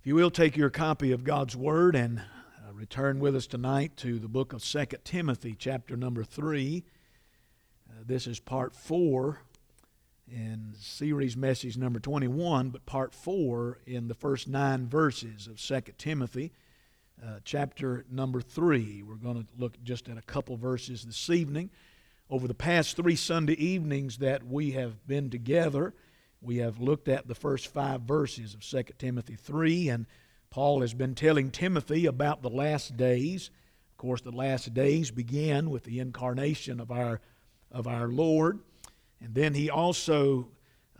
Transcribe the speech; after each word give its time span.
If 0.00 0.06
you 0.06 0.14
will 0.14 0.30
take 0.30 0.56
your 0.56 0.70
copy 0.70 1.12
of 1.12 1.24
God's 1.24 1.54
Word 1.54 1.94
and 1.94 2.20
uh, 2.20 2.72
return 2.72 3.20
with 3.20 3.36
us 3.36 3.46
tonight 3.46 3.98
to 3.98 4.18
the 4.18 4.28
book 4.28 4.54
of 4.54 4.64
2 4.64 4.86
Timothy, 5.04 5.54
chapter 5.58 5.94
number 5.94 6.24
3. 6.24 6.82
Uh, 7.86 7.92
this 8.06 8.26
is 8.26 8.40
part 8.40 8.74
4 8.74 9.42
in 10.26 10.72
series 10.78 11.36
message 11.36 11.76
number 11.76 12.00
21, 12.00 12.70
but 12.70 12.86
part 12.86 13.14
4 13.14 13.80
in 13.86 14.08
the 14.08 14.14
first 14.14 14.48
nine 14.48 14.86
verses 14.86 15.46
of 15.46 15.60
2 15.60 15.92
Timothy, 15.98 16.50
uh, 17.22 17.40
chapter 17.44 18.06
number 18.10 18.40
3. 18.40 19.02
We're 19.02 19.16
going 19.16 19.42
to 19.42 19.46
look 19.58 19.84
just 19.84 20.08
at 20.08 20.16
a 20.16 20.22
couple 20.22 20.56
verses 20.56 21.02
this 21.04 21.28
evening. 21.28 21.68
Over 22.30 22.48
the 22.48 22.54
past 22.54 22.96
three 22.96 23.16
Sunday 23.16 23.62
evenings 23.62 24.16
that 24.16 24.46
we 24.46 24.70
have 24.70 25.06
been 25.06 25.28
together, 25.28 25.92
we 26.42 26.58
have 26.58 26.80
looked 26.80 27.08
at 27.08 27.28
the 27.28 27.34
first 27.34 27.68
five 27.68 28.02
verses 28.02 28.54
of 28.54 28.60
2 28.60 28.94
Timothy 28.98 29.36
3, 29.36 29.88
and 29.90 30.06
Paul 30.48 30.80
has 30.80 30.94
been 30.94 31.14
telling 31.14 31.50
Timothy 31.50 32.06
about 32.06 32.42
the 32.42 32.50
last 32.50 32.96
days. 32.96 33.50
Of 33.92 33.96
course, 33.98 34.22
the 34.22 34.30
last 34.30 34.72
days 34.72 35.10
began 35.10 35.70
with 35.70 35.84
the 35.84 36.00
incarnation 36.00 36.80
of 36.80 36.90
our, 36.90 37.20
of 37.70 37.86
our 37.86 38.08
Lord. 38.08 38.60
And 39.20 39.34
then 39.34 39.54
he 39.54 39.68
also 39.68 40.48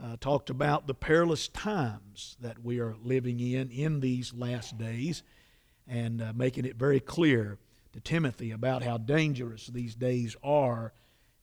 uh, 0.03 0.17
talked 0.21 0.51
about 0.51 0.87
the 0.87 0.95
perilous 0.95 1.49
times 1.49 2.37
that 2.41 2.63
we 2.63 2.79
are 2.79 2.95
living 3.03 3.41
in 3.41 3.71
in 3.71 4.01
these 4.01 4.35
last 4.35 4.79
days 4.79 5.23
and 5.89 6.23
uh, 6.23 6.33
making 6.35 6.65
it 6.65 6.77
very 6.77 7.01
clear 7.01 7.59
to 7.93 8.01
Timothy 8.01 8.53
about 8.53 8.83
how 8.83 8.99
dangerous 8.99 9.67
these 9.67 9.95
days 9.95 10.37
are 10.45 10.93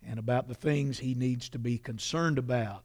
and 0.05 0.19
about 0.19 0.47
the 0.47 0.53
things 0.53 0.99
he 0.99 1.13
needs 1.13 1.49
to 1.49 1.59
be 1.59 1.77
concerned 1.77 2.37
about. 2.37 2.83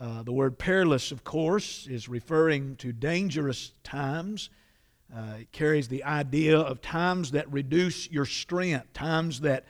Uh, 0.00 0.24
the 0.24 0.32
word 0.32 0.58
perilous, 0.58 1.12
of 1.12 1.22
course, 1.22 1.86
is 1.86 2.08
referring 2.08 2.74
to 2.76 2.92
dangerous 2.92 3.72
times. 3.84 4.50
Uh, 5.14 5.34
it 5.40 5.52
carries 5.52 5.86
the 5.86 6.02
idea 6.02 6.58
of 6.58 6.80
times 6.80 7.30
that 7.30 7.50
reduce 7.52 8.10
your 8.10 8.24
strength, 8.24 8.92
times 8.92 9.40
that 9.40 9.64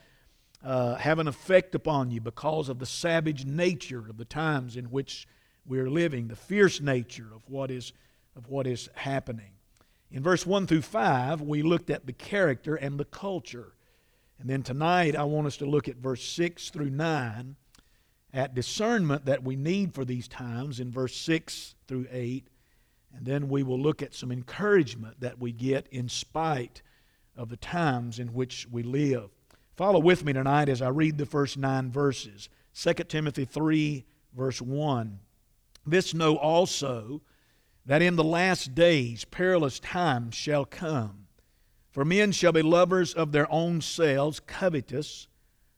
uh, 0.65 0.95
have 0.95 1.19
an 1.19 1.29
effect 1.29 1.75
upon 1.75 2.11
you 2.11 2.23
because 2.23 2.71
of 2.71 2.79
the 2.79 2.87
savage 2.87 3.45
nature 3.45 4.05
of 4.09 4.17
the 4.17 4.25
times 4.25 4.77
in 4.79 4.87
which 4.87 5.29
we're 5.67 5.91
living, 5.91 6.29
the 6.29 6.37
fierce 6.37 6.81
nature 6.81 7.29
of 7.35 7.43
what 7.47 7.71
is, 7.71 7.93
of 8.35 8.49
what 8.49 8.67
is 8.67 8.89
happening. 8.95 9.51
In 10.11 10.23
verse 10.23 10.47
1 10.47 10.67
through 10.67 10.83
5, 10.83 11.43
we 11.43 11.63
looked 11.63 11.91
at 11.91 12.07
the 12.07 12.13
character 12.15 12.77
and 12.77 12.99
the 12.99 13.05
culture. 13.05 13.75
And 14.39 14.49
then 14.49 14.63
tonight, 14.63 15.17
I 15.17 15.25
want 15.25 15.47
us 15.47 15.59
to 15.59 15.67
look 15.67 15.87
at 15.87 15.97
verse 15.97 16.25
6 16.25 16.71
through 16.71 16.91
9 16.91 17.57
at 18.35 18.55
discernment 18.55 19.25
that 19.27 19.45
we 19.45 19.55
need 19.55 19.95
for 19.95 20.05
these 20.05 20.27
times 20.27 20.81
in 20.81 20.91
verse 20.91 21.17
6 21.17 21.77
through 21.87 22.09
8. 22.11 22.49
And 23.17 23.25
then 23.25 23.49
we 23.49 23.63
will 23.63 23.81
look 23.81 24.03
at 24.03 24.13
some 24.13 24.33
encouragement 24.33 25.21
that 25.21 25.39
we 25.39 25.53
get 25.53 25.87
in 25.93 26.09
spite 26.09 26.83
of 27.37 27.49
the 27.49 27.57
times 27.57 28.19
in 28.19 28.35
which 28.35 28.67
we 28.71 28.83
live. 28.83 29.31
Follow 29.77 30.01
with 30.01 30.25
me 30.25 30.33
tonight 30.33 30.69
as 30.69 30.83
I 30.83 30.89
read 30.89 31.17
the 31.17 31.27
first 31.27 31.57
nine 31.57 31.93
verses. 31.93 32.49
2 32.75 32.93
Timothy 33.05 33.45
3, 33.45 34.05
verse 34.37 34.61
1. 34.61 35.21
This 35.87 36.13
know 36.13 36.37
also 36.37 37.23
that 37.87 38.03
in 38.03 38.17
the 38.17 38.25
last 38.25 38.75
days 38.75 39.25
perilous 39.25 39.79
times 39.79 40.35
shall 40.35 40.65
come. 40.65 41.27
For 41.93 42.05
men 42.05 42.33
shall 42.33 42.51
be 42.51 42.63
lovers 42.63 43.15
of 43.15 43.31
their 43.31 43.51
own 43.53 43.81
selves, 43.81 44.41
covetous, 44.41 45.29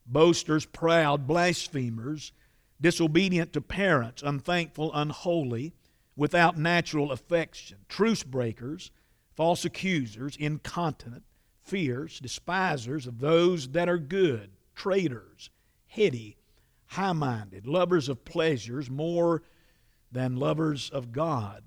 boasters, 0.07 0.65
proud, 0.65 1.27
blasphemers 1.27 2.31
disobedient 2.79 3.53
to 3.53 3.61
parents, 3.61 4.21
unthankful, 4.23 4.91
unholy, 4.93 5.73
without 6.15 6.57
natural 6.57 7.11
affection, 7.11 7.77
truce 7.87 8.23
breakers, 8.23 8.91
false 9.35 9.65
accusers, 9.65 10.35
incontinent, 10.37 11.23
fierce, 11.63 12.19
despisers 12.19 13.05
of 13.05 13.19
those 13.19 13.69
that 13.69 13.89
are 13.89 13.97
good, 13.97 14.51
traitors, 14.75 15.49
heady, 15.87 16.37
high 16.87 17.13
minded, 17.13 17.67
lovers 17.67 18.09
of 18.09 18.25
pleasures 18.25 18.89
more 18.89 19.43
than 20.11 20.37
lovers 20.37 20.89
of 20.89 21.11
God, 21.11 21.63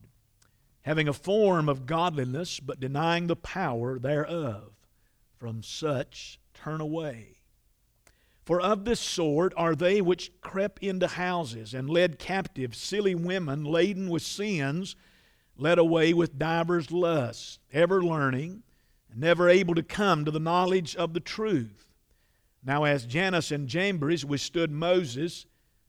having 0.82 1.06
a 1.06 1.12
form 1.12 1.68
of 1.68 1.86
godliness, 1.86 2.58
but 2.58 2.80
denying 2.80 3.26
the 3.26 3.36
power 3.36 3.98
thereof. 3.98 4.72
From 5.36 5.62
such 5.62 6.38
turn 6.52 6.82
away. 6.82 7.39
For 8.44 8.60
of 8.60 8.84
this 8.84 9.00
sort 9.00 9.52
are 9.56 9.74
they 9.74 10.00
which 10.00 10.32
crept 10.40 10.82
into 10.82 11.06
houses 11.06 11.74
and 11.74 11.88
led 11.88 12.18
captive 12.18 12.74
silly 12.74 13.14
women 13.14 13.64
laden 13.64 14.08
with 14.08 14.22
sins, 14.22 14.96
led 15.56 15.78
away 15.78 16.12
with 16.12 16.38
divers 16.38 16.90
lusts, 16.90 17.58
ever 17.72 18.02
learning, 18.02 18.62
and 19.10 19.20
never 19.20 19.48
able 19.48 19.74
to 19.74 19.82
come 19.82 20.24
to 20.24 20.30
the 20.30 20.40
knowledge 20.40 20.96
of 20.96 21.12
the 21.12 21.20
truth. 21.20 21.92
Now, 22.64 22.84
as 22.84 23.06
Jannes 23.06 23.52
and 23.52 23.68
Jambres 23.68 24.24
withstood 24.24 24.70
Moses, 24.70 25.46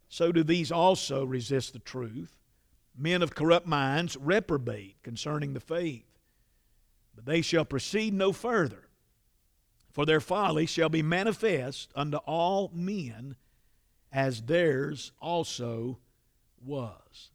so 0.09 0.31
do 0.31 0.43
these 0.43 0.71
also 0.71 1.23
resist 1.23 1.73
the 1.73 1.79
truth. 1.79 2.37
Men 2.97 3.21
of 3.21 3.33
corrupt 3.33 3.67
minds 3.67 4.17
reprobate 4.17 5.01
concerning 5.03 5.53
the 5.53 5.59
faith. 5.59 6.19
But 7.15 7.25
they 7.25 7.41
shall 7.41 7.65
proceed 7.65 8.13
no 8.13 8.33
further 8.33 8.89
for 9.93 10.05
their 10.05 10.21
folly 10.21 10.65
shall 10.65 10.89
be 10.89 11.01
manifest 11.01 11.91
unto 11.95 12.17
all 12.17 12.71
men, 12.73 13.35
as 14.11 14.41
theirs 14.41 15.11
also 15.21 15.99
was. 16.63 17.31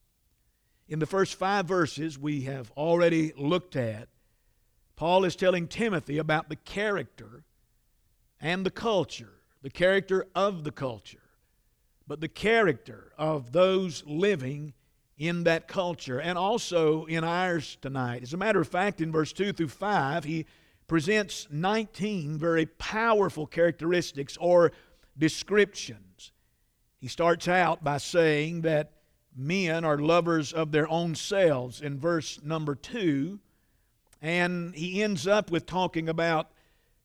In 0.88 0.98
the 0.98 1.06
first 1.06 1.34
five 1.34 1.66
verses 1.66 2.18
we 2.18 2.42
have 2.42 2.70
already 2.76 3.32
looked 3.36 3.76
at, 3.76 4.08
Paul 4.94 5.24
is 5.24 5.36
telling 5.36 5.68
Timothy 5.68 6.18
about 6.18 6.48
the 6.48 6.56
character 6.56 7.44
and 8.40 8.64
the 8.64 8.70
culture, 8.70 9.40
the 9.62 9.70
character 9.70 10.26
of 10.34 10.64
the 10.64 10.70
culture, 10.70 11.18
but 12.06 12.20
the 12.20 12.28
character 12.28 13.12
of 13.18 13.52
those 13.52 14.04
living 14.06 14.72
in 15.18 15.44
that 15.44 15.66
culture 15.66 16.20
and 16.20 16.38
also 16.38 17.04
in 17.06 17.24
ours 17.24 17.76
tonight. 17.80 18.22
As 18.22 18.32
a 18.32 18.38
matter 18.38 18.60
of 18.60 18.68
fact, 18.68 19.00
in 19.00 19.10
verse 19.10 19.32
2 19.32 19.52
through 19.52 19.68
5, 19.68 20.24
he 20.24 20.46
presents 20.86 21.48
19 21.50 22.38
very 22.38 22.66
powerful 22.66 23.46
characteristics 23.46 24.36
or 24.40 24.72
descriptions. 25.18 26.32
He 26.98 27.08
starts 27.08 27.48
out 27.48 27.82
by 27.82 27.98
saying 27.98 28.62
that 28.62 28.92
men 29.36 29.84
are 29.84 29.98
lovers 29.98 30.52
of 30.52 30.72
their 30.72 30.88
own 30.88 31.14
selves 31.14 31.80
in 31.80 31.98
verse 31.98 32.40
number 32.42 32.74
2, 32.74 33.38
and 34.22 34.74
he 34.74 35.02
ends 35.02 35.26
up 35.26 35.50
with 35.50 35.66
talking 35.66 36.08
about 36.08 36.50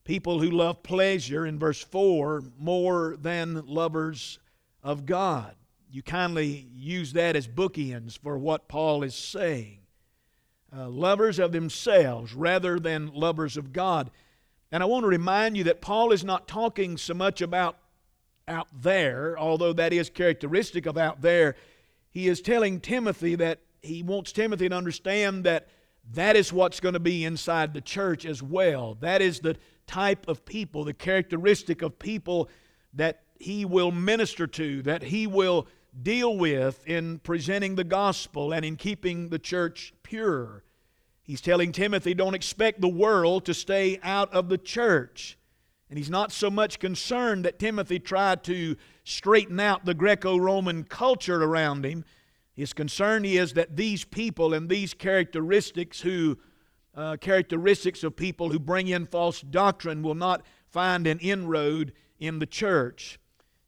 people 0.03 0.39
who 0.39 0.49
love 0.49 0.81
pleasure 0.83 1.45
in 1.45 1.59
verse 1.59 1.81
4 1.81 2.43
more 2.57 3.17
than 3.19 3.65
lovers 3.65 4.39
of 4.81 5.05
God. 5.05 5.55
You 5.91 6.01
kindly 6.01 6.67
use 6.73 7.13
that 7.13 7.35
as 7.35 7.47
bookends 7.47 8.17
for 8.17 8.37
what 8.37 8.69
Paul 8.69 9.03
is 9.03 9.13
saying 9.13 9.80
uh, 10.75 10.87
lovers 10.89 11.39
of 11.39 11.51
themselves 11.51 12.33
rather 12.33 12.79
than 12.79 13.13
lovers 13.13 13.57
of 13.57 13.73
God. 13.73 14.11
And 14.71 14.81
I 14.81 14.85
want 14.85 15.03
to 15.03 15.07
remind 15.07 15.57
you 15.57 15.65
that 15.65 15.81
Paul 15.81 16.11
is 16.11 16.23
not 16.23 16.47
talking 16.47 16.97
so 16.97 17.13
much 17.13 17.41
about 17.41 17.77
out 18.47 18.67
there, 18.73 19.37
although 19.37 19.73
that 19.73 19.93
is 19.93 20.09
characteristic 20.09 20.85
of 20.85 20.97
out 20.97 21.21
there. 21.21 21.55
He 22.09 22.27
is 22.27 22.41
telling 22.41 22.79
Timothy 22.79 23.35
that 23.35 23.59
he 23.81 24.03
wants 24.03 24.31
Timothy 24.31 24.69
to 24.69 24.75
understand 24.75 25.43
that 25.45 25.67
that 26.13 26.35
is 26.35 26.51
what's 26.51 26.79
going 26.79 26.93
to 26.93 26.99
be 26.99 27.23
inside 27.23 27.73
the 27.73 27.81
church 27.81 28.25
as 28.25 28.41
well. 28.41 28.95
That 28.99 29.21
is 29.21 29.39
the 29.39 29.57
type 29.87 30.27
of 30.27 30.45
people, 30.45 30.83
the 30.83 30.93
characteristic 30.93 31.81
of 31.81 31.99
people 31.99 32.49
that 32.93 33.23
he 33.39 33.65
will 33.65 33.91
minister 33.91 34.47
to, 34.47 34.81
that 34.83 35.03
he 35.03 35.27
will 35.27 35.67
deal 35.99 36.37
with 36.37 36.87
in 36.87 37.19
presenting 37.19 37.75
the 37.75 37.83
gospel 37.83 38.53
and 38.53 38.63
in 38.63 38.75
keeping 38.75 39.29
the 39.29 39.39
church 39.39 39.93
pure. 40.03 40.63
He's 41.23 41.41
telling 41.41 41.71
Timothy, 41.71 42.13
don't 42.13 42.33
expect 42.33 42.81
the 42.81 42.87
world 42.87 43.45
to 43.45 43.53
stay 43.53 43.99
out 44.03 44.33
of 44.33 44.49
the 44.49 44.57
church. 44.57 45.37
And 45.89 45.97
he's 45.97 46.09
not 46.09 46.31
so 46.31 46.49
much 46.49 46.79
concerned 46.79 47.45
that 47.45 47.59
Timothy 47.59 47.99
tried 47.99 48.43
to 48.45 48.77
straighten 49.03 49.59
out 49.59 49.85
the 49.85 49.93
Greco 49.93 50.37
Roman 50.37 50.83
culture 50.83 51.43
around 51.43 51.85
him. 51.85 52.05
His 52.53 52.73
concern 52.73 53.25
is 53.25 53.53
that 53.53 53.75
these 53.75 54.05
people 54.05 54.53
and 54.53 54.69
these 54.69 54.93
characteristics, 54.93 56.01
who 56.01 56.37
uh, 56.95 57.17
characteristics 57.17 58.03
of 58.03 58.15
people 58.15 58.49
who 58.49 58.59
bring 58.59 58.87
in 58.87 59.05
false 59.05 59.41
doctrine, 59.41 60.01
will 60.01 60.15
not 60.15 60.45
find 60.69 61.07
an 61.07 61.19
inroad 61.19 61.93
in 62.19 62.39
the 62.39 62.45
church. 62.45 63.19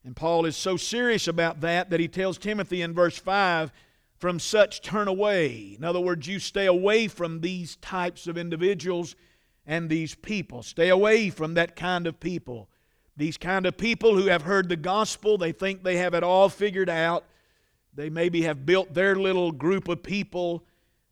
And 0.05 0.15
Paul 0.15 0.45
is 0.45 0.57
so 0.57 0.77
serious 0.77 1.27
about 1.27 1.61
that 1.61 1.89
that 1.89 1.99
he 1.99 2.07
tells 2.07 2.37
Timothy 2.37 2.81
in 2.81 2.93
verse 2.93 3.17
5 3.17 3.71
from 4.17 4.39
such 4.39 4.81
turn 4.81 5.07
away. 5.07 5.75
In 5.77 5.83
other 5.83 5.99
words, 5.99 6.27
you 6.27 6.39
stay 6.39 6.65
away 6.65 7.07
from 7.07 7.41
these 7.41 7.75
types 7.77 8.27
of 8.27 8.37
individuals 8.37 9.15
and 9.65 9.89
these 9.89 10.15
people. 10.15 10.63
Stay 10.63 10.89
away 10.89 11.29
from 11.29 11.53
that 11.53 11.75
kind 11.75 12.07
of 12.07 12.19
people. 12.19 12.69
These 13.15 13.37
kind 13.37 13.65
of 13.65 13.77
people 13.77 14.15
who 14.15 14.27
have 14.27 14.41
heard 14.41 14.69
the 14.69 14.75
gospel, 14.75 15.37
they 15.37 15.51
think 15.51 15.83
they 15.83 15.97
have 15.97 16.13
it 16.13 16.23
all 16.23 16.49
figured 16.49 16.89
out. 16.89 17.25
They 17.93 18.09
maybe 18.09 18.41
have 18.41 18.65
built 18.65 18.93
their 18.93 19.15
little 19.15 19.51
group 19.51 19.87
of 19.87 20.03
people 20.03 20.65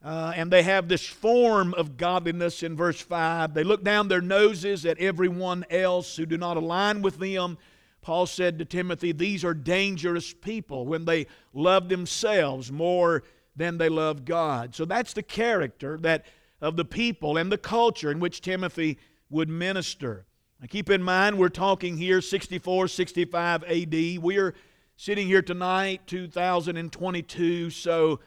Uh, 0.03 0.33
and 0.35 0.49
they 0.49 0.63
have 0.63 0.87
this 0.87 1.05
form 1.05 1.75
of 1.75 1.95
godliness 1.95 2.63
in 2.63 2.75
verse 2.75 2.99
5. 2.99 3.53
They 3.53 3.63
look 3.63 3.83
down 3.83 4.07
their 4.07 4.21
noses 4.21 4.83
at 4.83 4.97
everyone 4.97 5.63
else 5.69 6.15
who 6.15 6.25
do 6.25 6.37
not 6.37 6.57
align 6.57 7.03
with 7.03 7.19
them. 7.19 7.59
Paul 8.01 8.25
said 8.25 8.59
to 8.59 8.65
Timothy, 8.65 9.11
These 9.11 9.45
are 9.45 9.53
dangerous 9.53 10.33
people 10.33 10.85
when 10.85 11.05
they 11.05 11.27
love 11.53 11.89
themselves 11.89 12.71
more 12.71 13.23
than 13.55 13.77
they 13.77 13.89
love 13.89 14.25
God. 14.25 14.75
So 14.75 14.85
that's 14.85 15.13
the 15.13 15.23
character 15.23 15.97
that 16.01 16.25
of 16.61 16.75
the 16.75 16.85
people 16.85 17.37
and 17.37 17.51
the 17.51 17.57
culture 17.57 18.11
in 18.11 18.19
which 18.19 18.41
Timothy 18.41 18.97
would 19.29 19.49
minister. 19.49 20.25
Now 20.59 20.67
keep 20.69 20.89
in 20.89 21.01
mind, 21.01 21.37
we're 21.37 21.49
talking 21.49 21.97
here 21.97 22.21
64, 22.21 22.87
65 22.87 23.63
AD. 23.63 23.93
We 24.19 24.37
are 24.37 24.53
sitting 24.95 25.27
here 25.27 25.41
tonight, 25.41 26.01
2022, 26.05 27.71
so 27.71 28.19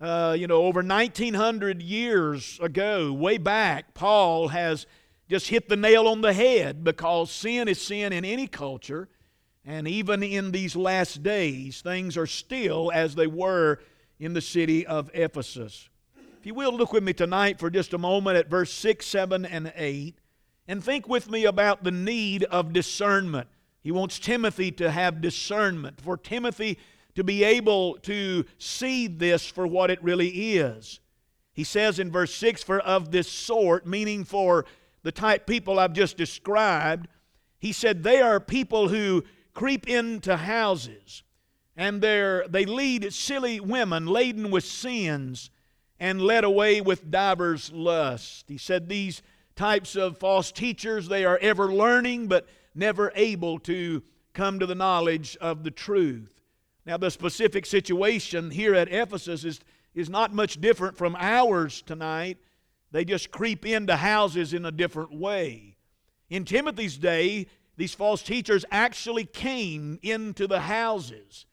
uh, 0.00 0.36
you 0.38 0.46
know, 0.46 0.64
over 0.64 0.82
1900 0.82 1.80
years 1.80 2.58
ago, 2.60 3.12
way 3.12 3.38
back, 3.38 3.94
Paul 3.94 4.48
has 4.48 4.86
just 5.28 5.48
hit 5.48 5.68
the 5.68 5.76
nail 5.76 6.06
on 6.06 6.20
the 6.20 6.32
head 6.32 6.84
because 6.84 7.30
sin 7.30 7.66
is 7.66 7.80
sin 7.80 8.12
in 8.12 8.24
any 8.24 8.46
culture. 8.46 9.08
And 9.66 9.88
even 9.88 10.22
in 10.22 10.52
these 10.52 10.76
last 10.76 11.24
days, 11.24 11.80
things 11.80 12.16
are 12.16 12.26
still 12.26 12.92
as 12.94 13.16
they 13.16 13.26
were 13.26 13.80
in 14.20 14.32
the 14.32 14.40
city 14.40 14.86
of 14.86 15.10
Ephesus. 15.12 15.88
If 16.38 16.46
you 16.46 16.54
will, 16.54 16.72
look 16.72 16.92
with 16.92 17.02
me 17.02 17.12
tonight 17.12 17.58
for 17.58 17.68
just 17.68 17.92
a 17.92 17.98
moment 17.98 18.36
at 18.36 18.48
verse 18.48 18.72
6, 18.72 19.04
7, 19.04 19.44
and 19.44 19.72
8, 19.74 20.16
and 20.68 20.82
think 20.82 21.08
with 21.08 21.28
me 21.28 21.44
about 21.44 21.82
the 21.82 21.90
need 21.90 22.44
of 22.44 22.72
discernment. 22.72 23.48
He 23.82 23.90
wants 23.90 24.20
Timothy 24.20 24.70
to 24.72 24.90
have 24.90 25.20
discernment. 25.20 26.00
For 26.00 26.16
Timothy 26.16 26.78
to 27.16 27.24
be 27.24 27.42
able 27.42 27.94
to 28.02 28.44
see 28.58 29.08
this 29.08 29.48
for 29.48 29.66
what 29.66 29.90
it 29.90 30.02
really 30.02 30.56
is. 30.56 31.00
He 31.54 31.64
says 31.64 31.98
in 31.98 32.12
verse 32.12 32.32
6 32.34 32.62
For 32.62 32.78
of 32.80 33.10
this 33.10 33.28
sort, 33.28 33.84
meaning 33.84 34.22
for 34.24 34.64
the 35.02 35.12
type 35.12 35.46
people 35.46 35.80
I've 35.80 35.92
just 35.92 36.16
described, 36.16 37.08
he 37.58 37.72
said 37.72 38.02
they 38.02 38.20
are 38.20 38.38
people 38.38 38.88
who 38.88 39.24
creep 39.56 39.88
into 39.88 40.36
houses 40.36 41.22
and 41.78 42.02
they 42.02 42.66
lead 42.66 43.10
silly 43.12 43.58
women 43.58 44.06
laden 44.06 44.50
with 44.50 44.64
sins 44.64 45.50
and 45.98 46.20
led 46.20 46.44
away 46.44 46.82
with 46.82 47.10
divers 47.10 47.72
lusts. 47.72 48.44
He 48.46 48.58
said 48.58 48.86
these 48.86 49.22
types 49.56 49.96
of 49.96 50.18
false 50.18 50.52
teachers, 50.52 51.08
they 51.08 51.24
are 51.24 51.38
ever 51.38 51.72
learning 51.72 52.28
but 52.28 52.46
never 52.74 53.10
able 53.14 53.58
to 53.60 54.02
come 54.34 54.58
to 54.58 54.66
the 54.66 54.74
knowledge 54.74 55.38
of 55.40 55.64
the 55.64 55.70
truth. 55.70 56.42
Now, 56.84 56.98
the 56.98 57.10
specific 57.10 57.64
situation 57.64 58.50
here 58.50 58.74
at 58.74 58.92
Ephesus 58.92 59.42
is, 59.42 59.60
is 59.94 60.10
not 60.10 60.34
much 60.34 60.60
different 60.60 60.98
from 60.98 61.16
ours 61.18 61.80
tonight. 61.80 62.36
They 62.92 63.06
just 63.06 63.30
creep 63.30 63.64
into 63.64 63.96
houses 63.96 64.52
in 64.52 64.66
a 64.66 64.70
different 64.70 65.14
way. 65.18 65.78
In 66.28 66.44
Timothy's 66.44 66.98
day, 66.98 67.46
these 67.76 67.94
false 67.94 68.22
teachers 68.22 68.64
actually 68.70 69.24
came 69.24 69.98
into 70.02 70.46
the 70.46 70.60
houses 70.60 71.46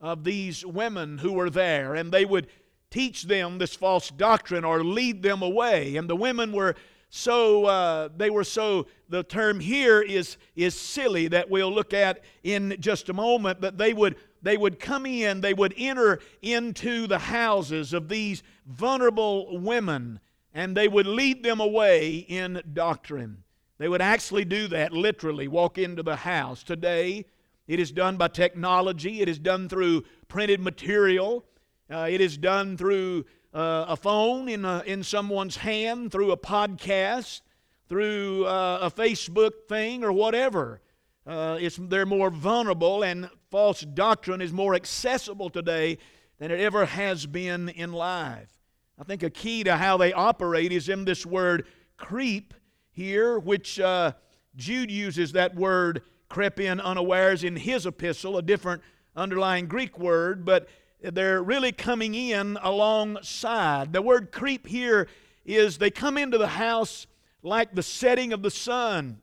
of 0.00 0.24
these 0.24 0.64
women 0.64 1.18
who 1.18 1.32
were 1.32 1.50
there, 1.50 1.94
and 1.94 2.10
they 2.10 2.24
would 2.24 2.48
teach 2.90 3.24
them 3.24 3.58
this 3.58 3.76
false 3.76 4.10
doctrine 4.10 4.64
or 4.64 4.82
lead 4.82 5.22
them 5.22 5.42
away. 5.42 5.96
And 5.96 6.08
the 6.08 6.16
women 6.16 6.52
were 6.52 6.74
so 7.08 7.66
uh, 7.66 8.08
they 8.16 8.30
were 8.30 8.44
so 8.44 8.86
the 9.08 9.22
term 9.24 9.58
here 9.58 10.00
is 10.00 10.36
is 10.54 10.78
silly 10.78 11.28
that 11.28 11.50
we'll 11.50 11.72
look 11.72 11.92
at 11.92 12.22
in 12.44 12.76
just 12.78 13.08
a 13.08 13.12
moment 13.12 13.60
but 13.60 13.76
they 13.76 13.92
would 13.92 14.14
they 14.42 14.56
would 14.56 14.78
come 14.78 15.06
in, 15.06 15.40
they 15.40 15.54
would 15.54 15.74
enter 15.76 16.20
into 16.42 17.06
the 17.06 17.18
houses 17.18 17.92
of 17.92 18.08
these 18.08 18.42
vulnerable 18.66 19.58
women, 19.58 20.20
and 20.54 20.76
they 20.76 20.88
would 20.88 21.06
lead 21.06 21.42
them 21.42 21.60
away 21.60 22.16
in 22.16 22.62
doctrine. 22.72 23.44
They 23.80 23.88
would 23.88 24.02
actually 24.02 24.44
do 24.44 24.68
that 24.68 24.92
literally, 24.92 25.48
walk 25.48 25.78
into 25.78 26.02
the 26.02 26.16
house. 26.16 26.62
Today, 26.62 27.24
it 27.66 27.80
is 27.80 27.90
done 27.90 28.18
by 28.18 28.28
technology, 28.28 29.22
it 29.22 29.28
is 29.28 29.38
done 29.38 29.70
through 29.70 30.04
printed 30.28 30.60
material, 30.60 31.46
uh, 31.90 32.06
it 32.10 32.20
is 32.20 32.36
done 32.36 32.76
through 32.76 33.24
uh, 33.54 33.86
a 33.88 33.96
phone 33.96 34.50
in, 34.50 34.66
a, 34.66 34.82
in 34.84 35.02
someone's 35.02 35.56
hand, 35.56 36.12
through 36.12 36.30
a 36.30 36.36
podcast, 36.36 37.40
through 37.88 38.44
uh, 38.44 38.80
a 38.82 38.90
Facebook 38.90 39.52
thing, 39.66 40.04
or 40.04 40.12
whatever. 40.12 40.82
Uh, 41.26 41.58
they're 41.78 42.04
more 42.04 42.28
vulnerable, 42.28 43.02
and 43.02 43.30
false 43.50 43.80
doctrine 43.80 44.42
is 44.42 44.52
more 44.52 44.74
accessible 44.74 45.48
today 45.48 45.96
than 46.38 46.50
it 46.50 46.60
ever 46.60 46.84
has 46.84 47.24
been 47.24 47.70
in 47.70 47.94
life. 47.94 48.60
I 48.98 49.04
think 49.04 49.22
a 49.22 49.30
key 49.30 49.64
to 49.64 49.78
how 49.78 49.96
they 49.96 50.12
operate 50.12 50.70
is 50.70 50.90
in 50.90 51.06
this 51.06 51.24
word 51.24 51.66
creep 51.96 52.52
here, 52.90 53.38
which 53.38 53.78
uh, 53.80 54.12
Jude 54.56 54.90
uses 54.90 55.32
that 55.32 55.54
word 55.54 56.02
creep 56.28 56.60
in 56.60 56.80
unawares 56.80 57.44
in 57.44 57.56
his 57.56 57.86
epistle, 57.86 58.36
a 58.38 58.42
different 58.42 58.82
underlying 59.16 59.66
Greek 59.66 59.98
word, 59.98 60.44
but 60.44 60.68
they're 61.02 61.42
really 61.42 61.72
coming 61.72 62.14
in 62.14 62.58
alongside. 62.62 63.92
The 63.92 64.02
word 64.02 64.32
creep 64.32 64.66
here 64.66 65.08
is 65.44 65.78
they 65.78 65.90
come 65.90 66.18
into 66.18 66.38
the 66.38 66.46
house 66.46 67.06
like 67.42 67.74
the 67.74 67.82
setting 67.82 68.32
of 68.32 68.42
the 68.42 68.50
sun. 68.50 69.20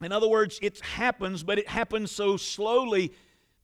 In 0.00 0.12
other 0.12 0.28
words, 0.28 0.58
it 0.62 0.80
happens, 0.80 1.42
but 1.42 1.58
it 1.58 1.68
happens 1.68 2.12
so 2.12 2.36
slowly 2.36 3.12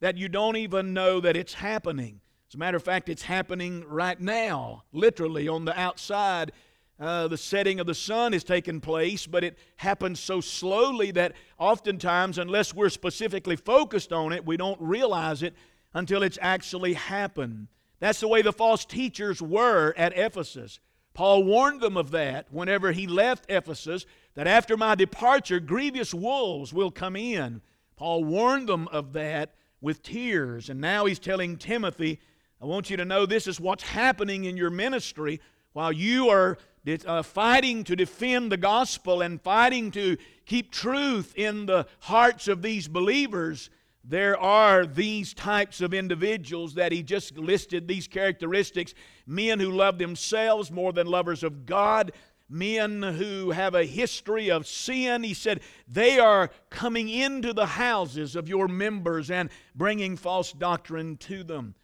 that 0.00 0.18
you 0.18 0.28
don't 0.28 0.56
even 0.56 0.92
know 0.92 1.20
that 1.20 1.36
it's 1.36 1.54
happening. 1.54 2.20
As 2.48 2.56
a 2.56 2.58
matter 2.58 2.76
of 2.76 2.82
fact, 2.82 3.08
it's 3.08 3.22
happening 3.22 3.84
right 3.86 4.20
now, 4.20 4.82
literally 4.92 5.48
on 5.48 5.64
the 5.64 5.78
outside. 5.78 6.52
Uh, 7.00 7.26
the 7.26 7.36
setting 7.36 7.80
of 7.80 7.86
the 7.86 7.94
sun 7.94 8.32
is 8.32 8.44
taking 8.44 8.80
place, 8.80 9.26
but 9.26 9.42
it 9.42 9.58
happens 9.76 10.20
so 10.20 10.40
slowly 10.40 11.10
that 11.10 11.32
oftentimes, 11.58 12.38
unless 12.38 12.72
we're 12.72 12.88
specifically 12.88 13.56
focused 13.56 14.12
on 14.12 14.32
it, 14.32 14.46
we 14.46 14.56
don't 14.56 14.80
realize 14.80 15.42
it 15.42 15.54
until 15.92 16.22
it's 16.22 16.38
actually 16.40 16.94
happened. 16.94 17.66
That's 17.98 18.20
the 18.20 18.28
way 18.28 18.42
the 18.42 18.52
false 18.52 18.84
teachers 18.84 19.42
were 19.42 19.92
at 19.96 20.16
Ephesus. 20.16 20.78
Paul 21.14 21.44
warned 21.44 21.80
them 21.80 21.96
of 21.96 22.10
that 22.10 22.46
whenever 22.50 22.92
he 22.92 23.06
left 23.06 23.46
Ephesus 23.48 24.04
that 24.34 24.46
after 24.46 24.76
my 24.76 24.94
departure, 24.94 25.60
grievous 25.60 26.12
wolves 26.12 26.72
will 26.72 26.90
come 26.90 27.16
in. 27.16 27.62
Paul 27.96 28.24
warned 28.24 28.68
them 28.68 28.88
of 28.88 29.12
that 29.12 29.54
with 29.80 30.02
tears. 30.02 30.70
And 30.70 30.80
now 30.80 31.06
he's 31.06 31.20
telling 31.20 31.56
Timothy, 31.56 32.20
I 32.60 32.66
want 32.66 32.90
you 32.90 32.96
to 32.96 33.04
know 33.04 33.26
this 33.26 33.46
is 33.46 33.60
what's 33.60 33.84
happening 33.84 34.44
in 34.44 34.56
your 34.56 34.70
ministry 34.70 35.40
while 35.72 35.92
you 35.92 36.30
are 36.30 36.58
uh, 37.06 37.22
fighting 37.22 37.84
to 37.84 37.96
defend 37.96 38.52
the 38.52 38.56
gospel 38.56 39.22
and 39.22 39.40
fighting 39.40 39.90
to 39.92 40.16
keep 40.46 40.70
truth 40.70 41.32
in 41.36 41.66
the 41.66 41.86
hearts 42.00 42.48
of 42.48 42.62
these 42.62 42.88
believers. 42.88 43.70
There 44.06 44.38
are 44.38 44.84
these 44.84 45.32
types 45.32 45.80
of 45.80 45.94
individuals 45.94 46.74
that 46.74 46.92
he 46.92 47.02
just 47.02 47.38
listed, 47.38 47.88
these 47.88 48.06
characteristics 48.06 48.92
men 49.26 49.60
who 49.60 49.70
love 49.70 49.96
themselves 49.96 50.70
more 50.70 50.92
than 50.92 51.06
lovers 51.06 51.42
of 51.42 51.64
God, 51.64 52.12
men 52.50 53.02
who 53.02 53.52
have 53.52 53.74
a 53.74 53.86
history 53.86 54.50
of 54.50 54.66
sin. 54.66 55.22
He 55.22 55.32
said 55.32 55.60
they 55.88 56.18
are 56.18 56.50
coming 56.68 57.08
into 57.08 57.54
the 57.54 57.64
houses 57.64 58.36
of 58.36 58.48
your 58.48 58.68
members 58.68 59.30
and 59.30 59.48
bringing 59.74 60.18
false 60.18 60.52
doctrine 60.52 61.16
to 61.18 61.42
them. 61.42 61.74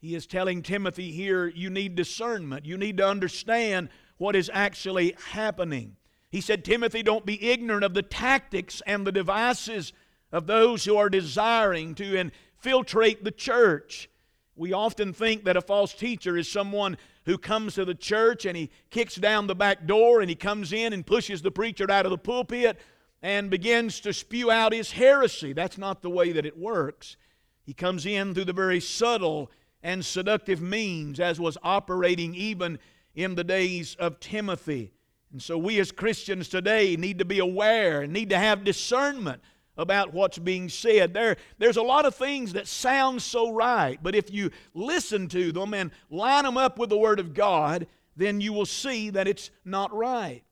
He 0.00 0.16
is 0.16 0.26
telling 0.26 0.62
Timothy 0.62 1.12
here 1.12 1.46
you 1.46 1.70
need 1.70 1.94
discernment, 1.94 2.66
you 2.66 2.76
need 2.76 2.96
to 2.96 3.06
understand 3.06 3.88
what 4.18 4.36
is 4.36 4.50
actually 4.52 5.16
happening. 5.30 5.96
He 6.30 6.40
said, 6.40 6.64
Timothy, 6.64 7.02
don't 7.02 7.24
be 7.24 7.50
ignorant 7.50 7.84
of 7.84 7.94
the 7.94 8.02
tactics 8.02 8.82
and 8.86 9.06
the 9.06 9.12
devices 9.12 9.92
of 10.30 10.46
those 10.46 10.84
who 10.84 10.96
are 10.96 11.08
desiring 11.08 11.94
to 11.94 12.18
infiltrate 12.18 13.24
the 13.24 13.30
church. 13.30 14.10
We 14.54 14.72
often 14.72 15.12
think 15.12 15.44
that 15.44 15.56
a 15.56 15.62
false 15.62 15.94
teacher 15.94 16.36
is 16.36 16.50
someone 16.50 16.98
who 17.24 17.38
comes 17.38 17.74
to 17.74 17.84
the 17.84 17.94
church 17.94 18.44
and 18.44 18.56
he 18.56 18.70
kicks 18.90 19.14
down 19.14 19.46
the 19.46 19.54
back 19.54 19.86
door 19.86 20.20
and 20.20 20.28
he 20.28 20.36
comes 20.36 20.72
in 20.72 20.92
and 20.92 21.06
pushes 21.06 21.40
the 21.40 21.50
preacher 21.50 21.90
out 21.90 22.04
of 22.04 22.10
the 22.10 22.18
pulpit 22.18 22.78
and 23.22 23.50
begins 23.50 24.00
to 24.00 24.12
spew 24.12 24.50
out 24.50 24.72
his 24.72 24.92
heresy. 24.92 25.52
That's 25.52 25.78
not 25.78 26.02
the 26.02 26.10
way 26.10 26.32
that 26.32 26.46
it 26.46 26.58
works. 26.58 27.16
He 27.64 27.72
comes 27.72 28.06
in 28.06 28.34
through 28.34 28.46
the 28.46 28.52
very 28.52 28.80
subtle 28.80 29.50
and 29.82 30.04
seductive 30.04 30.60
means, 30.60 31.20
as 31.20 31.38
was 31.38 31.58
operating 31.62 32.34
even 32.34 32.78
in 33.18 33.34
the 33.34 33.42
days 33.42 33.96
of 33.98 34.20
Timothy. 34.20 34.92
And 35.32 35.42
so, 35.42 35.58
we 35.58 35.80
as 35.80 35.90
Christians 35.90 36.48
today 36.48 36.94
need 36.94 37.18
to 37.18 37.24
be 37.24 37.40
aware 37.40 38.02
and 38.02 38.12
need 38.12 38.30
to 38.30 38.38
have 38.38 38.62
discernment 38.62 39.42
about 39.76 40.14
what's 40.14 40.38
being 40.38 40.68
said. 40.68 41.14
There, 41.14 41.36
there's 41.58 41.76
a 41.76 41.82
lot 41.82 42.06
of 42.06 42.14
things 42.14 42.52
that 42.52 42.68
sound 42.68 43.20
so 43.20 43.50
right, 43.50 43.98
but 44.00 44.14
if 44.14 44.32
you 44.32 44.52
listen 44.72 45.26
to 45.28 45.50
them 45.50 45.74
and 45.74 45.90
line 46.10 46.44
them 46.44 46.56
up 46.56 46.78
with 46.78 46.90
the 46.90 46.96
Word 46.96 47.18
of 47.18 47.34
God, 47.34 47.88
then 48.16 48.40
you 48.40 48.52
will 48.52 48.66
see 48.66 49.10
that 49.10 49.26
it's 49.26 49.50
not 49.64 49.92
right. 49.92 50.42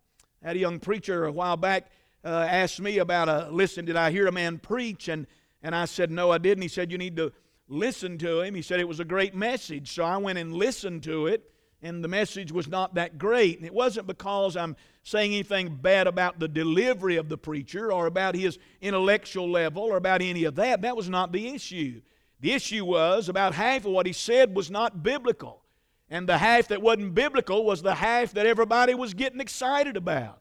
I 0.42 0.48
had 0.48 0.56
a 0.56 0.60
young 0.60 0.80
preacher 0.80 1.24
a 1.24 1.32
while 1.32 1.56
back 1.56 1.90
uh, 2.24 2.48
asked 2.50 2.80
me 2.80 2.98
about 2.98 3.28
a 3.28 3.48
listen, 3.52 3.84
did 3.84 3.96
I 3.96 4.10
hear 4.10 4.26
a 4.26 4.32
man 4.32 4.58
preach? 4.58 5.06
And, 5.06 5.28
and 5.62 5.72
I 5.72 5.84
said, 5.84 6.10
no, 6.10 6.32
I 6.32 6.38
didn't. 6.38 6.62
He 6.62 6.68
said, 6.68 6.90
you 6.90 6.98
need 6.98 7.16
to 7.16 7.32
listen 7.68 8.18
to 8.18 8.40
him. 8.40 8.56
He 8.56 8.62
said 8.62 8.80
it 8.80 8.88
was 8.88 8.98
a 8.98 9.04
great 9.04 9.36
message. 9.36 9.94
So 9.94 10.02
I 10.02 10.16
went 10.16 10.38
and 10.38 10.52
listened 10.52 11.04
to 11.04 11.28
it. 11.28 11.52
And 11.82 12.02
the 12.02 12.08
message 12.08 12.52
was 12.52 12.68
not 12.68 12.94
that 12.94 13.18
great. 13.18 13.58
And 13.58 13.66
it 13.66 13.74
wasn't 13.74 14.06
because 14.06 14.56
I'm 14.56 14.76
saying 15.02 15.32
anything 15.32 15.76
bad 15.76 16.06
about 16.06 16.40
the 16.40 16.48
delivery 16.48 17.16
of 17.16 17.28
the 17.28 17.38
preacher 17.38 17.92
or 17.92 18.06
about 18.06 18.34
his 18.34 18.58
intellectual 18.80 19.50
level 19.50 19.82
or 19.82 19.96
about 19.96 20.22
any 20.22 20.44
of 20.44 20.54
that. 20.56 20.82
That 20.82 20.96
was 20.96 21.08
not 21.08 21.32
the 21.32 21.48
issue. 21.48 22.00
The 22.40 22.52
issue 22.52 22.84
was 22.84 23.28
about 23.28 23.54
half 23.54 23.84
of 23.84 23.92
what 23.92 24.06
he 24.06 24.12
said 24.12 24.54
was 24.54 24.70
not 24.70 25.02
biblical. 25.02 25.62
And 26.08 26.28
the 26.28 26.38
half 26.38 26.68
that 26.68 26.82
wasn't 26.82 27.14
biblical 27.14 27.64
was 27.64 27.82
the 27.82 27.94
half 27.94 28.32
that 28.32 28.46
everybody 28.46 28.94
was 28.94 29.14
getting 29.14 29.40
excited 29.40 29.96
about. 29.96 30.40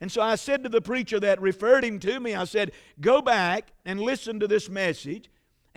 And 0.00 0.12
so 0.12 0.22
I 0.22 0.36
said 0.36 0.62
to 0.62 0.68
the 0.68 0.80
preacher 0.80 1.18
that 1.20 1.40
referred 1.40 1.84
him 1.84 1.98
to 2.00 2.20
me, 2.20 2.34
I 2.34 2.44
said, 2.44 2.72
Go 3.00 3.20
back 3.20 3.72
and 3.84 4.00
listen 4.00 4.38
to 4.40 4.46
this 4.46 4.68
message 4.68 5.28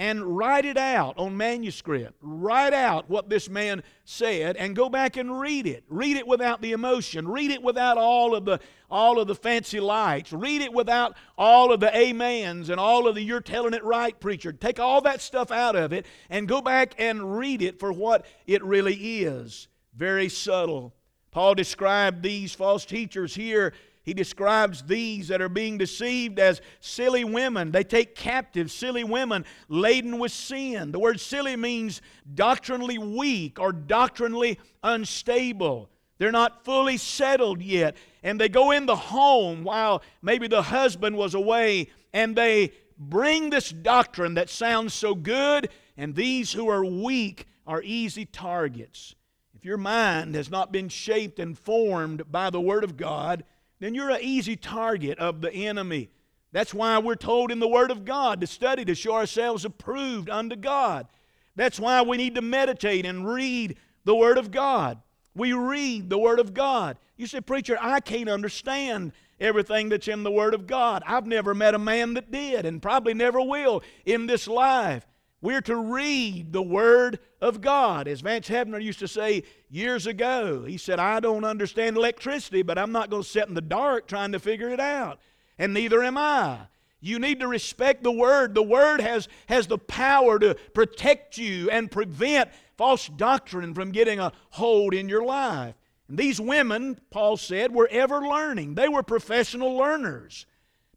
and 0.01 0.35
write 0.35 0.65
it 0.65 0.79
out 0.79 1.15
on 1.19 1.37
manuscript. 1.37 2.15
Write 2.23 2.73
out 2.73 3.07
what 3.07 3.29
this 3.29 3.47
man 3.47 3.83
said 4.03 4.57
and 4.57 4.75
go 4.75 4.89
back 4.89 5.15
and 5.15 5.39
read 5.39 5.67
it. 5.67 5.83
Read 5.89 6.17
it 6.17 6.25
without 6.25 6.59
the 6.59 6.71
emotion. 6.71 7.27
Read 7.27 7.51
it 7.51 7.61
without 7.61 7.99
all 7.99 8.33
of 8.33 8.43
the 8.43 8.59
all 8.89 9.19
of 9.19 9.27
the 9.27 9.35
fancy 9.35 9.79
lights. 9.79 10.33
Read 10.33 10.61
it 10.61 10.73
without 10.73 11.15
all 11.37 11.71
of 11.71 11.81
the 11.81 11.95
amens 11.95 12.71
and 12.71 12.79
all 12.79 13.07
of 13.07 13.13
the 13.13 13.21
you're 13.21 13.41
telling 13.41 13.75
it 13.75 13.83
right 13.83 14.19
preacher. 14.19 14.51
Take 14.51 14.79
all 14.79 15.01
that 15.01 15.21
stuff 15.21 15.51
out 15.51 15.75
of 15.75 15.93
it 15.93 16.07
and 16.31 16.47
go 16.47 16.61
back 16.61 16.95
and 16.97 17.37
read 17.37 17.61
it 17.61 17.79
for 17.79 17.93
what 17.93 18.25
it 18.47 18.63
really 18.63 18.95
is. 18.95 19.67
Very 19.95 20.29
subtle. 20.29 20.95
Paul 21.29 21.53
described 21.53 22.23
these 22.23 22.55
false 22.55 22.85
teachers 22.85 23.35
here 23.35 23.71
he 24.03 24.13
describes 24.13 24.83
these 24.83 25.27
that 25.27 25.41
are 25.41 25.49
being 25.49 25.77
deceived 25.77 26.39
as 26.39 26.61
silly 26.79 27.23
women. 27.23 27.71
They 27.71 27.83
take 27.83 28.15
captive 28.15 28.71
silly 28.71 29.03
women 29.03 29.45
laden 29.69 30.17
with 30.17 30.31
sin. 30.31 30.91
The 30.91 30.99
word 30.99 31.19
silly 31.19 31.55
means 31.55 32.01
doctrinally 32.33 32.97
weak 32.97 33.59
or 33.59 33.71
doctrinally 33.71 34.59
unstable. 34.83 35.89
They're 36.17 36.31
not 36.31 36.65
fully 36.65 36.97
settled 36.97 37.61
yet. 37.61 37.95
And 38.23 38.39
they 38.39 38.49
go 38.49 38.71
in 38.71 38.85
the 38.85 38.95
home 38.95 39.63
while 39.63 40.01
maybe 40.21 40.47
the 40.47 40.63
husband 40.63 41.15
was 41.15 41.35
away 41.35 41.87
and 42.13 42.35
they 42.35 42.71
bring 42.97 43.49
this 43.49 43.69
doctrine 43.69 44.35
that 44.35 44.49
sounds 44.49 44.93
so 44.93 45.15
good, 45.15 45.69
and 45.97 46.15
these 46.15 46.53
who 46.53 46.69
are 46.69 46.85
weak 46.85 47.47
are 47.65 47.81
easy 47.83 48.25
targets. 48.25 49.15
If 49.55 49.65
your 49.65 49.77
mind 49.77 50.35
has 50.35 50.49
not 50.49 50.71
been 50.71 50.89
shaped 50.89 51.39
and 51.39 51.57
formed 51.57 52.31
by 52.31 52.49
the 52.49 52.61
Word 52.61 52.83
of 52.83 52.97
God, 52.97 53.43
then 53.81 53.95
you're 53.95 54.11
an 54.11 54.21
easy 54.21 54.55
target 54.55 55.17
of 55.17 55.41
the 55.41 55.51
enemy. 55.51 56.09
That's 56.51 56.73
why 56.73 56.99
we're 56.99 57.15
told 57.15 57.51
in 57.51 57.59
the 57.59 57.67
Word 57.67 57.89
of 57.89 58.05
God 58.05 58.39
to 58.41 58.47
study 58.47 58.85
to 58.85 58.93
show 58.93 59.15
ourselves 59.15 59.65
approved 59.65 60.29
unto 60.29 60.55
God. 60.55 61.07
That's 61.55 61.79
why 61.79 62.01
we 62.03 62.17
need 62.17 62.35
to 62.35 62.41
meditate 62.41 63.05
and 63.05 63.27
read 63.27 63.77
the 64.05 64.15
Word 64.15 64.37
of 64.37 64.51
God. 64.51 64.99
We 65.33 65.53
read 65.53 66.11
the 66.11 66.19
Word 66.19 66.39
of 66.39 66.53
God. 66.53 66.97
You 67.17 67.25
say, 67.25 67.41
Preacher, 67.41 67.77
I 67.81 68.01
can't 68.01 68.29
understand 68.29 69.13
everything 69.39 69.89
that's 69.89 70.07
in 70.07 70.21
the 70.21 70.31
Word 70.31 70.53
of 70.53 70.67
God. 70.67 71.01
I've 71.07 71.25
never 71.25 71.55
met 71.55 71.73
a 71.73 71.79
man 71.79 72.13
that 72.13 72.31
did 72.31 72.65
and 72.67 72.81
probably 72.81 73.15
never 73.15 73.41
will 73.41 73.81
in 74.05 74.27
this 74.27 74.47
life. 74.47 75.07
We're 75.41 75.61
to 75.61 75.75
read 75.75 76.53
the 76.53 76.61
Word 76.61 77.19
of 77.41 77.61
God. 77.61 78.07
As 78.07 78.21
Vance 78.21 78.47
Havner 78.47 78.81
used 78.81 78.99
to 78.99 79.07
say 79.07 79.43
years 79.69 80.05
ago, 80.05 80.63
he 80.63 80.77
said, 80.77 80.99
I 80.99 81.19
don't 81.19 81.43
understand 81.43 81.97
electricity, 81.97 82.61
but 82.61 82.77
I'm 82.77 82.91
not 82.91 83.09
going 83.09 83.23
to 83.23 83.29
sit 83.29 83.47
in 83.47 83.55
the 83.55 83.61
dark 83.61 84.07
trying 84.07 84.33
to 84.33 84.39
figure 84.39 84.69
it 84.69 84.79
out. 84.79 85.19
And 85.57 85.73
neither 85.73 86.03
am 86.03 86.17
I. 86.17 86.59
You 86.99 87.17
need 87.17 87.39
to 87.39 87.47
respect 87.47 88.03
the 88.03 88.11
Word. 88.11 88.53
The 88.53 88.61
Word 88.61 89.01
has, 89.01 89.27
has 89.47 89.65
the 89.65 89.79
power 89.79 90.37
to 90.37 90.55
protect 90.75 91.39
you 91.39 91.71
and 91.71 91.89
prevent 91.89 92.51
false 92.77 93.07
doctrine 93.07 93.73
from 93.73 93.91
getting 93.91 94.19
a 94.19 94.31
hold 94.51 94.93
in 94.93 95.09
your 95.09 95.25
life. 95.25 95.73
And 96.07 96.19
these 96.19 96.39
women, 96.39 96.99
Paul 97.09 97.37
said, 97.37 97.73
were 97.73 97.87
ever 97.89 98.19
learning. 98.19 98.75
They 98.75 98.87
were 98.87 99.01
professional 99.01 99.75
learners, 99.75 100.45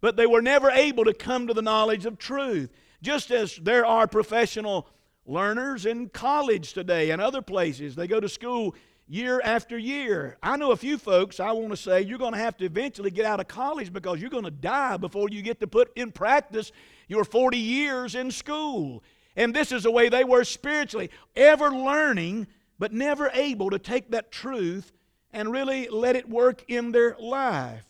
but 0.03 0.17
they 0.17 0.27
were 0.27 0.43
never 0.43 0.71
able 0.71 1.05
to 1.05 1.15
come 1.15 1.47
to 1.47 1.55
the 1.55 1.63
knowledge 1.63 2.05
of 2.05 2.19
truth. 2.19 2.71
Just 3.04 3.30
as 3.30 3.56
there 3.56 3.84
are 3.84 4.06
professional 4.06 4.88
learners 5.26 5.84
in 5.84 6.08
college 6.08 6.73
today 6.73 7.11
and 7.11 7.20
other 7.20 7.42
places, 7.42 7.94
they 7.94 8.06
go 8.06 8.18
to 8.18 8.30
school 8.30 8.75
year 9.06 9.42
after 9.44 9.76
year. 9.76 10.38
I 10.42 10.56
know 10.56 10.70
a 10.70 10.76
few 10.76 10.96
folks, 10.96 11.38
I 11.38 11.52
want 11.52 11.68
to 11.68 11.76
say, 11.76 12.00
you're 12.00 12.16
going 12.16 12.32
to 12.32 12.38
have 12.38 12.56
to 12.56 12.64
eventually 12.64 13.11
get 13.11 13.26
out 13.26 13.40
of 13.40 13.46
college 13.46 13.92
because 13.92 14.23
you're 14.23 14.30
going 14.30 14.44
to 14.44 14.50
die 14.50 14.96
before 14.96 15.28
you 15.28 15.42
get 15.42 15.61
to 15.61 15.66
put 15.66 15.92
in 15.94 16.12
practice 16.12 16.73
your 17.06 17.25
40 17.25 17.58
years 17.58 18.14
in 18.14 18.30
school. 18.30 19.04
And 19.37 19.52
this 19.54 19.70
is 19.70 19.82
the 19.82 19.90
way 19.90 20.08
they 20.08 20.25
were 20.25 20.42
spiritually, 20.42 21.11
ever 21.37 21.70
learning, 21.70 22.46
but 22.78 22.94
never 22.94 23.30
able 23.34 23.68
to 23.68 23.78
take 23.78 24.12
that 24.12 24.32
truth 24.32 24.92
and 25.30 25.52
really 25.52 25.88
let 25.88 26.16
it 26.16 26.26
work 26.26 26.64
in 26.68 26.90
their 26.90 27.16
life. 27.20 27.84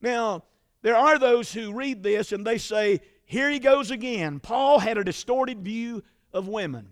Now, 0.00 0.44
there 0.82 0.96
are 0.96 1.18
those 1.18 1.52
who 1.52 1.72
read 1.72 2.04
this 2.04 2.30
and 2.30 2.46
they 2.46 2.58
say, 2.58 3.00
here 3.32 3.48
he 3.48 3.60
goes 3.60 3.90
again. 3.90 4.40
Paul 4.40 4.78
had 4.78 4.98
a 4.98 5.04
distorted 5.04 5.62
view 5.64 6.02
of 6.34 6.48
women. 6.48 6.86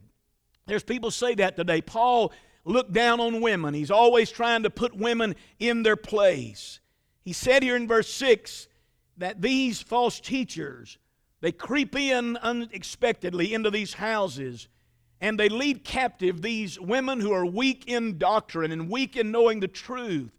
There's 0.64 0.82
people 0.82 1.10
say 1.10 1.34
that 1.34 1.54
today. 1.54 1.82
Paul 1.82 2.32
looked 2.64 2.94
down 2.94 3.20
on 3.20 3.42
women. 3.42 3.74
He's 3.74 3.90
always 3.90 4.30
trying 4.30 4.62
to 4.62 4.70
put 4.70 4.96
women 4.96 5.36
in 5.58 5.82
their 5.82 5.96
place. 5.96 6.80
He 7.26 7.34
said 7.34 7.62
here 7.62 7.76
in 7.76 7.86
verse 7.86 8.08
6 8.14 8.68
that 9.18 9.42
these 9.42 9.82
false 9.82 10.18
teachers, 10.18 10.96
they 11.42 11.52
creep 11.52 11.94
in 11.94 12.38
unexpectedly 12.38 13.52
into 13.52 13.70
these 13.70 13.92
houses 13.92 14.68
and 15.20 15.38
they 15.38 15.50
lead 15.50 15.84
captive 15.84 16.40
these 16.40 16.80
women 16.80 17.20
who 17.20 17.32
are 17.32 17.44
weak 17.44 17.84
in 17.86 18.16
doctrine 18.16 18.72
and 18.72 18.88
weak 18.88 19.14
in 19.14 19.30
knowing 19.30 19.60
the 19.60 19.68
truth, 19.68 20.32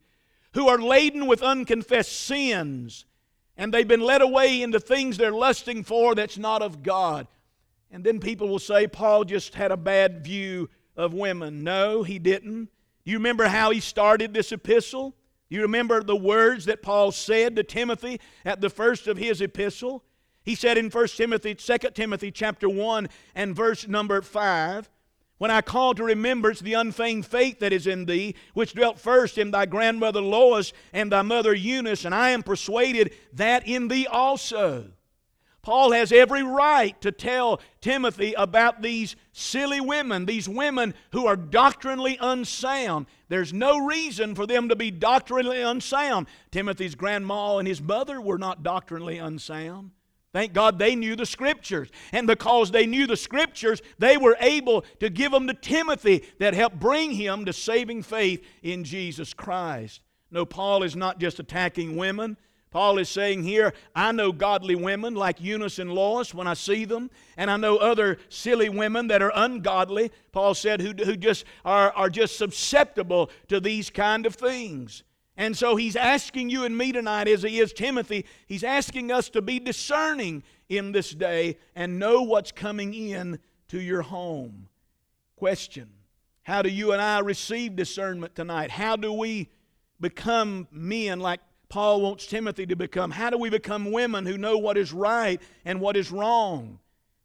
who 0.56 0.68
are 0.68 0.80
laden 0.80 1.28
with 1.28 1.44
unconfessed 1.44 2.20
sins 2.20 3.06
and 3.62 3.72
they've 3.72 3.88
been 3.88 4.02
led 4.02 4.24
away 4.24 4.64
into 4.64 4.80
things 4.80 5.18
they're 5.18 5.32
lusting 5.32 5.84
for 5.84 6.16
that's 6.16 6.40
not 6.40 6.64
of 6.64 6.82
God. 6.82 7.28
And 7.92 8.04
then 8.04 8.20
people 8.20 8.48
will 8.48 8.58
say, 8.58 8.88
Paul 8.88 9.24
just 9.24 9.54
had 9.54 9.72
a 9.72 9.78
bad 9.78 10.24
view 10.24 10.68
of 10.98 11.14
women. 11.14 11.64
No, 11.64 12.02
he 12.02 12.18
didn't. 12.18 12.70
You 13.04 13.18
remember 13.18 13.46
how 13.46 13.70
he 13.70 13.80
started 13.80 14.34
this 14.34 14.52
epistle? 14.52 15.16
You 15.48 15.62
remember 15.62 16.02
the 16.02 16.16
words 16.16 16.66
that 16.66 16.82
Paul 16.82 17.12
said 17.12 17.56
to 17.56 17.62
Timothy 17.62 18.20
at 18.46 18.62
the 18.62 18.70
first 18.72 19.06
of 19.06 19.18
his 19.18 19.42
epistle? 19.42 20.04
He 20.42 20.56
said 20.56 20.80
in 20.80 20.90
1 20.90 21.08
Timothy, 21.10 21.54
2 21.54 21.78
Timothy 21.94 22.32
chapter 22.32 22.68
1 22.68 23.10
and 23.36 23.56
verse 23.56 23.88
number 23.88 24.24
5, 24.24 24.90
when 25.42 25.50
I 25.50 25.62
call 25.62 25.96
to 25.96 26.04
remembrance 26.04 26.60
the 26.60 26.76
unfeigned 26.76 27.26
faith 27.26 27.62
that 27.62 27.74
is 27.74 27.88
in 27.88 28.06
thee, 28.06 28.36
which 28.54 28.76
dwelt 28.76 29.00
first 29.00 29.40
in 29.40 29.50
thy 29.50 29.66
grandmother 29.66 30.22
Lois 30.22 30.72
and 30.94 31.12
thy 31.12 31.24
mother 31.24 31.52
Eunice, 31.52 32.06
and 32.06 32.14
I 32.14 32.30
am 32.30 32.44
persuaded 32.44 33.12
that 33.34 33.68
in 33.68 33.88
thee 33.88 34.06
also. 34.06 34.92
Paul 35.64 35.94
has 35.94 36.12
every 36.12 36.44
right 36.44 37.02
to 37.02 37.12
tell 37.12 37.60
Timothy 37.82 38.36
about 38.38 38.84
these 38.84 39.16
silly 39.32 39.82
women, 39.82 40.28
these 40.28 40.48
women 40.48 40.94
who 41.12 41.26
are 41.26 41.36
doctrinally 41.36 42.20
unsound. 42.22 43.08
There's 43.28 43.52
no 43.52 43.84
reason 43.84 44.36
for 44.36 44.46
them 44.46 44.70
to 44.70 44.76
be 44.76 44.92
doctrinally 44.92 45.64
unsound. 45.64 46.28
Timothy's 46.52 46.94
grandma 46.94 47.58
and 47.58 47.68
his 47.68 47.82
mother 47.82 48.22
were 48.22 48.38
not 48.38 48.62
doctrinally 48.62 49.18
unsound. 49.18 49.90
Thank 50.34 50.54
God 50.54 50.80
they 50.80 50.96
knew 50.96 51.16
the 51.16 51.26
Scriptures. 51.26 51.90
And 52.14 52.26
because 52.26 52.72
they 52.72 52.86
knew 52.86 53.06
the 53.06 53.18
Scriptures, 53.18 53.82
they 54.00 54.16
were 54.16 54.38
able 54.40 54.86
to 55.00 55.10
give 55.10 55.32
them 55.32 55.48
to 55.48 55.54
Timothy 55.54 56.24
that 56.40 56.54
helped 56.54 56.80
bring 56.80 57.12
him 57.12 57.46
to 57.46 57.54
saving 57.54 58.04
faith 58.04 58.44
in 58.64 58.84
Jesus 58.84 59.34
Christ. 59.34 60.02
No, 60.32 60.46
Paul 60.46 60.84
is 60.84 60.96
not 60.96 61.20
just 61.20 61.40
attacking 61.40 61.98
women. 61.98 62.38
Paul 62.72 63.00
is 63.00 63.10
saying 63.10 63.44
here, 63.44 63.74
I 63.94 64.14
know 64.14 64.32
godly 64.32 64.76
women 64.76 65.14
like 65.14 65.42
Eunice 65.42 65.78
and 65.78 65.92
Lois 65.94 66.34
when 66.34 66.48
I 66.48 66.54
see 66.54 66.86
them, 66.86 67.12
and 67.36 67.52
I 67.52 67.58
know 67.58 67.76
other 67.76 68.18
silly 68.30 68.70
women 68.70 69.08
that 69.08 69.22
are 69.22 69.34
ungodly, 69.36 70.10
Paul 70.32 70.54
said, 70.54 70.80
who, 70.80 70.94
who 71.04 71.18
just 71.18 71.44
are, 71.66 71.92
are 71.92 72.10
just 72.10 72.38
susceptible 72.38 73.30
to 73.50 73.60
these 73.60 73.90
kind 73.90 74.26
of 74.26 74.36
things. 74.36 75.04
And 75.42 75.58
so 75.58 75.76
he's 75.76 75.96
asking 75.96 76.52
you 76.52 76.66
and 76.66 76.78
me 76.78 76.92
tonight, 76.92 77.28
as 77.28 77.42
he 77.42 77.60
is 77.60 77.74
Timothy, 77.74 78.28
he's 78.46 78.64
asking 78.64 79.12
us 79.12 79.28
to 79.30 79.42
be 79.42 79.60
discerning 79.60 80.44
in 80.70 80.92
this 80.92 81.10
day 81.16 81.58
and 81.76 81.98
know 81.98 82.22
what's 82.22 82.52
coming 82.52 82.94
in 82.94 83.40
to 83.70 83.82
your 83.82 84.04
home. 84.04 84.70
Question 85.36 85.90
How 86.44 86.62
do 86.62 86.70
you 86.70 86.92
and 86.92 87.02
I 87.02 87.22
receive 87.22 87.76
discernment 87.76 88.36
tonight? 88.36 88.70
How 88.70 88.96
do 88.96 89.12
we 89.12 89.50
become 90.00 90.68
men 90.70 91.20
like 91.20 91.40
Paul 91.70 92.02
wants 92.02 92.28
Timothy 92.28 92.68
to 92.68 92.76
become? 92.76 93.10
How 93.10 93.32
do 93.32 93.40
we 93.40 93.50
become 93.50 93.92
women 93.92 94.28
who 94.28 94.38
know 94.38 94.60
what 94.60 94.78
is 94.78 94.94
right 94.94 95.42
and 95.66 95.82
what 95.82 95.98
is 95.98 96.12
wrong? 96.12 96.78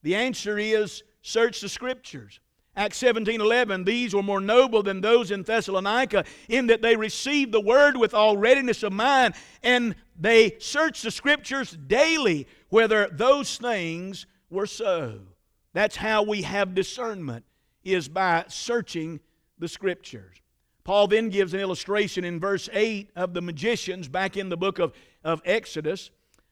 The 0.02 0.14
answer 0.14 0.58
is 0.58 1.02
search 1.20 1.60
the 1.60 1.68
scriptures. 1.68 2.40
Acts 2.76 2.98
17 2.98 3.40
11, 3.40 3.84
these 3.84 4.14
were 4.14 4.22
more 4.22 4.40
noble 4.40 4.82
than 4.82 5.00
those 5.00 5.30
in 5.30 5.42
Thessalonica, 5.42 6.24
in 6.48 6.66
that 6.66 6.82
they 6.82 6.94
received 6.94 7.52
the 7.52 7.60
word 7.60 7.96
with 7.96 8.12
all 8.12 8.36
readiness 8.36 8.82
of 8.82 8.92
mind, 8.92 9.34
and 9.62 9.94
they 10.18 10.56
searched 10.58 11.02
the 11.02 11.10
scriptures 11.10 11.76
daily 11.86 12.46
whether 12.68 13.08
those 13.08 13.56
things 13.56 14.26
were 14.50 14.66
so. 14.66 15.20
That's 15.72 15.96
how 15.96 16.22
we 16.22 16.42
have 16.42 16.74
discernment, 16.74 17.46
is 17.82 18.08
by 18.08 18.44
searching 18.48 19.20
the 19.58 19.68
scriptures. 19.68 20.36
Paul 20.84 21.08
then 21.08 21.30
gives 21.30 21.54
an 21.54 21.60
illustration 21.60 22.24
in 22.24 22.38
verse 22.38 22.68
8 22.72 23.10
of 23.16 23.34
the 23.34 23.42
magicians 23.42 24.06
back 24.06 24.36
in 24.36 24.50
the 24.50 24.56
book 24.56 24.78
of, 24.78 24.92
of 25.24 25.40
Exodus. 25.44 26.10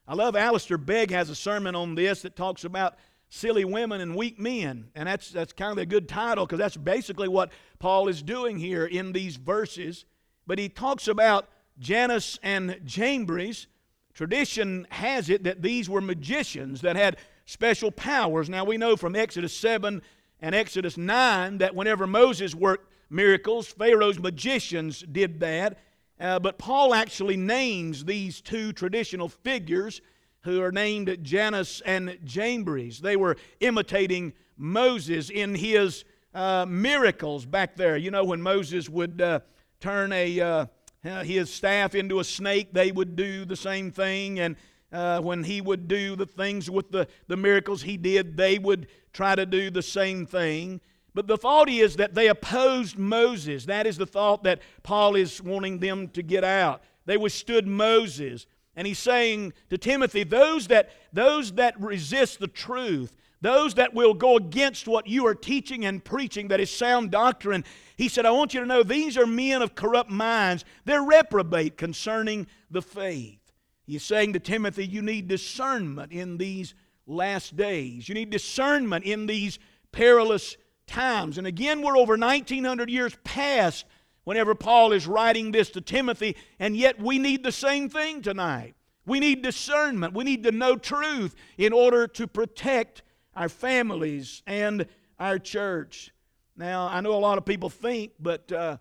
I 0.08 0.14
love 0.14 0.36
Alistair 0.36 0.78
Begg 0.78 1.10
has 1.10 1.30
a 1.30 1.34
sermon 1.34 1.74
on 1.74 1.94
this 1.94 2.22
that 2.22 2.34
talks 2.34 2.64
about 2.64 2.96
silly 3.34 3.64
women 3.64 4.00
and 4.00 4.14
weak 4.14 4.38
men. 4.38 4.86
And 4.94 5.08
that's, 5.08 5.30
that's 5.30 5.52
kind 5.52 5.72
of 5.72 5.78
a 5.78 5.86
good 5.86 6.08
title 6.08 6.46
because 6.46 6.60
that's 6.60 6.76
basically 6.76 7.26
what 7.26 7.50
Paul 7.80 8.06
is 8.06 8.22
doing 8.22 8.58
here 8.58 8.86
in 8.86 9.12
these 9.12 9.36
verses. 9.36 10.04
But 10.46 10.60
he 10.60 10.68
talks 10.68 11.08
about 11.08 11.48
Jannes 11.78 12.38
and 12.44 12.80
Jambres. 12.84 13.66
Tradition 14.14 14.86
has 14.90 15.28
it 15.30 15.42
that 15.42 15.62
these 15.62 15.90
were 15.90 16.00
magicians 16.00 16.82
that 16.82 16.94
had 16.94 17.16
special 17.44 17.90
powers. 17.90 18.48
Now 18.48 18.64
we 18.64 18.76
know 18.76 18.96
from 18.96 19.16
Exodus 19.16 19.56
7 19.56 20.00
and 20.40 20.54
Exodus 20.54 20.96
9 20.96 21.58
that 21.58 21.74
whenever 21.74 22.06
Moses 22.06 22.54
worked 22.54 22.92
miracles, 23.10 23.66
Pharaoh's 23.66 24.20
magicians 24.20 25.00
did 25.10 25.40
that. 25.40 25.78
Uh, 26.20 26.38
but 26.38 26.58
Paul 26.58 26.94
actually 26.94 27.36
names 27.36 28.04
these 28.04 28.40
two 28.40 28.72
traditional 28.72 29.28
figures 29.28 30.00
who 30.44 30.62
are 30.62 30.72
named 30.72 31.18
Jannes 31.22 31.82
and 31.84 32.18
Jambres. 32.24 33.00
They 33.00 33.16
were 33.16 33.36
imitating 33.60 34.32
Moses 34.56 35.30
in 35.30 35.54
his 35.54 36.04
uh, 36.34 36.66
miracles 36.68 37.46
back 37.46 37.76
there. 37.76 37.96
You 37.96 38.10
know, 38.10 38.24
when 38.24 38.42
Moses 38.42 38.88
would 38.88 39.20
uh, 39.20 39.40
turn 39.80 40.12
a, 40.12 40.40
uh, 40.40 40.66
his 41.02 41.52
staff 41.52 41.94
into 41.94 42.20
a 42.20 42.24
snake, 42.24 42.72
they 42.72 42.92
would 42.92 43.16
do 43.16 43.44
the 43.44 43.56
same 43.56 43.90
thing. 43.90 44.40
And 44.40 44.56
uh, 44.92 45.20
when 45.20 45.42
he 45.44 45.60
would 45.60 45.88
do 45.88 46.14
the 46.14 46.26
things 46.26 46.70
with 46.70 46.90
the, 46.90 47.08
the 47.26 47.36
miracles 47.36 47.82
he 47.82 47.96
did, 47.96 48.36
they 48.36 48.58
would 48.58 48.86
try 49.12 49.34
to 49.34 49.46
do 49.46 49.70
the 49.70 49.82
same 49.82 50.26
thing. 50.26 50.80
But 51.14 51.26
the 51.26 51.38
thought 51.38 51.70
is 51.70 51.96
that 51.96 52.14
they 52.14 52.28
opposed 52.28 52.98
Moses. 52.98 53.66
That 53.66 53.86
is 53.86 53.96
the 53.96 54.06
thought 54.06 54.42
that 54.44 54.60
Paul 54.82 55.14
is 55.14 55.40
wanting 55.40 55.78
them 55.78 56.08
to 56.08 56.22
get 56.22 56.44
out. 56.44 56.82
They 57.06 57.16
withstood 57.16 57.66
Moses. 57.66 58.46
And 58.76 58.86
he's 58.86 58.98
saying 58.98 59.52
to 59.70 59.78
Timothy, 59.78 60.24
those 60.24 60.68
that, 60.68 60.90
those 61.12 61.52
that 61.52 61.80
resist 61.80 62.40
the 62.40 62.48
truth, 62.48 63.16
those 63.40 63.74
that 63.74 63.94
will 63.94 64.14
go 64.14 64.36
against 64.36 64.88
what 64.88 65.06
you 65.06 65.26
are 65.26 65.34
teaching 65.34 65.84
and 65.84 66.02
preaching 66.02 66.48
that 66.48 66.60
is 66.60 66.70
sound 66.70 67.10
doctrine, 67.10 67.64
he 67.96 68.08
said, 68.08 68.26
I 68.26 68.30
want 68.30 68.54
you 68.54 68.60
to 68.60 68.66
know 68.66 68.82
these 68.82 69.18
are 69.18 69.26
men 69.26 69.62
of 69.62 69.74
corrupt 69.74 70.10
minds. 70.10 70.64
They're 70.84 71.02
reprobate 71.02 71.76
concerning 71.76 72.46
the 72.70 72.82
faith. 72.82 73.38
He's 73.86 74.02
saying 74.02 74.32
to 74.32 74.40
Timothy, 74.40 74.86
you 74.86 75.02
need 75.02 75.28
discernment 75.28 76.10
in 76.10 76.38
these 76.38 76.74
last 77.06 77.54
days. 77.56 78.08
You 78.08 78.14
need 78.14 78.30
discernment 78.30 79.04
in 79.04 79.26
these 79.26 79.58
perilous 79.92 80.56
times. 80.86 81.38
And 81.38 81.46
again, 81.46 81.82
we're 81.82 81.96
over 81.96 82.16
1900 82.16 82.88
years 82.90 83.16
past 83.24 83.84
whenever 84.24 84.54
Paul 84.54 84.92
is 84.92 85.06
writing 85.06 85.52
this 85.52 85.70
to 85.70 85.80
Timothy, 85.80 86.36
and 86.58 86.76
yet 86.76 87.00
we 87.00 87.18
need 87.18 87.42
the 87.44 87.52
same 87.52 87.88
thing 87.88 88.22
tonight. 88.22 88.74
We 89.06 89.20
need 89.20 89.42
discernment. 89.42 90.14
We 90.14 90.24
need 90.24 90.44
to 90.44 90.52
know 90.52 90.76
truth 90.76 91.34
in 91.58 91.72
order 91.72 92.06
to 92.08 92.26
protect 92.26 93.02
our 93.36 93.48
families 93.48 94.42
and 94.46 94.86
our 95.18 95.38
church. 95.38 96.12
Now, 96.56 96.88
I 96.88 97.00
know 97.00 97.14
a 97.14 97.18
lot 97.18 97.38
of 97.38 97.44
people 97.44 97.68
think, 97.68 98.12
but 98.18 98.50
uh, 98.50 98.78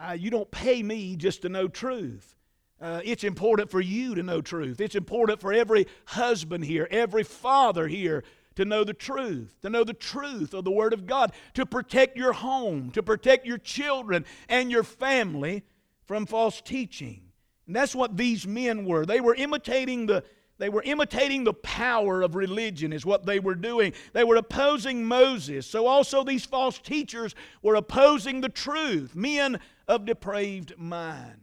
uh, 0.00 0.12
you 0.12 0.30
don't 0.30 0.50
pay 0.50 0.82
me 0.82 1.16
just 1.16 1.42
to 1.42 1.48
know 1.48 1.68
truth. 1.68 2.34
Uh, 2.80 3.00
it's 3.04 3.24
important 3.24 3.70
for 3.70 3.80
you 3.80 4.14
to 4.14 4.22
know 4.22 4.40
truth. 4.40 4.80
It's 4.80 4.94
important 4.94 5.40
for 5.40 5.52
every 5.52 5.86
husband 6.06 6.64
here, 6.64 6.88
every 6.90 7.22
father 7.22 7.86
here 7.86 8.24
to 8.56 8.64
know 8.64 8.84
the 8.84 8.94
truth, 8.94 9.56
to 9.62 9.70
know 9.70 9.84
the 9.84 9.92
truth 9.94 10.54
of 10.54 10.64
the 10.64 10.70
Word 10.70 10.92
of 10.92 11.06
God, 11.06 11.32
to 11.54 11.66
protect 11.66 12.16
your 12.16 12.32
home, 12.32 12.90
to 12.92 13.02
protect 13.02 13.46
your 13.46 13.58
children 13.58 14.24
and 14.48 14.70
your 14.70 14.82
family 14.82 15.62
from 16.04 16.26
false 16.26 16.60
teaching. 16.60 17.22
And 17.66 17.76
that's 17.76 17.94
what 17.94 18.16
these 18.16 18.46
men 18.46 18.84
were. 18.84 19.06
They 19.06 19.20
were 19.20 19.34
imitating 19.34 20.06
the 20.06 20.24
they 20.58 20.68
were 20.68 20.82
imitating 20.84 21.42
the 21.42 21.54
power 21.54 22.22
of 22.22 22.36
religion, 22.36 22.92
is 22.92 23.04
what 23.04 23.26
they 23.26 23.40
were 23.40 23.56
doing. 23.56 23.94
They 24.12 24.22
were 24.22 24.36
opposing 24.36 25.04
Moses. 25.04 25.66
So 25.66 25.88
also 25.88 26.22
these 26.22 26.44
false 26.44 26.78
teachers 26.78 27.34
were 27.62 27.74
opposing 27.74 28.40
the 28.40 28.48
truth, 28.48 29.16
men 29.16 29.58
of 29.88 30.04
depraved 30.04 30.74
mind. 30.78 31.40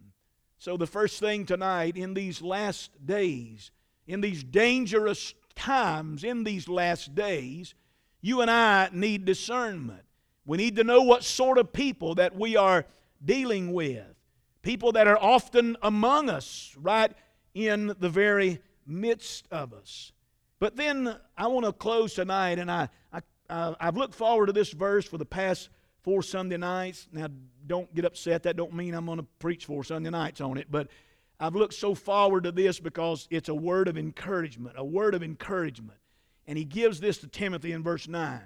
So 0.58 0.78
the 0.78 0.88
first 0.88 1.20
thing 1.20 1.46
tonight, 1.46 1.98
in 1.98 2.14
these 2.14 2.42
last 2.42 2.92
days, 3.06 3.72
in 4.08 4.22
these 4.22 4.42
dangerous 4.42 5.34
times 5.60 6.24
in 6.24 6.44
these 6.44 6.68
last 6.68 7.14
days, 7.14 7.76
you 8.22 8.42
and 8.42 8.50
I 8.50 8.90
need 8.92 9.26
discernment. 9.26 10.04
We 10.46 10.58
need 10.58 10.78
to 10.78 10.84
know 10.84 11.02
what 11.02 11.24
sort 11.24 11.58
of 11.58 11.72
people 11.72 12.16
that 12.16 12.36
we 12.36 12.56
are 12.56 12.86
dealing 13.24 13.74
with. 13.74 14.06
People 14.62 14.94
that 14.94 15.08
are 15.08 15.18
often 15.18 15.78
among 15.82 16.30
us, 16.30 16.74
right 16.78 17.12
in 17.54 17.94
the 18.00 18.10
very 18.10 18.60
midst 18.88 19.48
of 19.52 19.74
us. 19.74 20.12
But 20.60 20.76
then 20.76 21.16
I 21.38 21.48
want 21.48 21.66
to 21.66 21.72
close 21.72 22.14
tonight, 22.14 22.60
and 22.60 22.72
I, 22.72 22.90
I, 23.14 23.22
I've 23.80 23.98
looked 23.98 24.16
forward 24.16 24.48
to 24.48 24.54
this 24.54 24.72
verse 24.72 25.06
for 25.06 25.18
the 25.18 25.26
past 25.26 25.70
four 26.02 26.24
Sunday 26.24 26.58
nights. 26.58 27.08
Now, 27.12 27.28
don't 27.68 27.94
get 27.94 28.06
upset. 28.06 28.44
That 28.44 28.58
don't 28.58 28.74
mean 28.74 28.94
I'm 28.94 29.06
going 29.06 29.20
to 29.20 29.28
preach 29.40 29.66
four 29.66 29.84
Sunday 29.84 30.10
nights 30.10 30.42
on 30.42 30.58
it, 30.58 30.68
but 30.70 30.88
I've 31.40 31.56
looked 31.56 31.74
so 31.74 31.96
forward 31.96 32.44
to 32.44 32.52
this 32.52 32.80
because 32.80 33.28
it's 33.32 33.50
a 33.50 33.56
word 33.56 33.88
of 33.88 33.98
encouragement, 33.98 34.76
a 34.78 34.84
word 34.84 35.16
of 35.16 35.24
encouragement. 35.24 36.00
And 36.48 36.58
he 36.58 36.66
gives 36.66 37.00
this 37.00 37.20
to 37.20 37.28
Timothy 37.28 37.72
in 37.72 37.84
verse 37.84 38.08
9. 38.08 38.42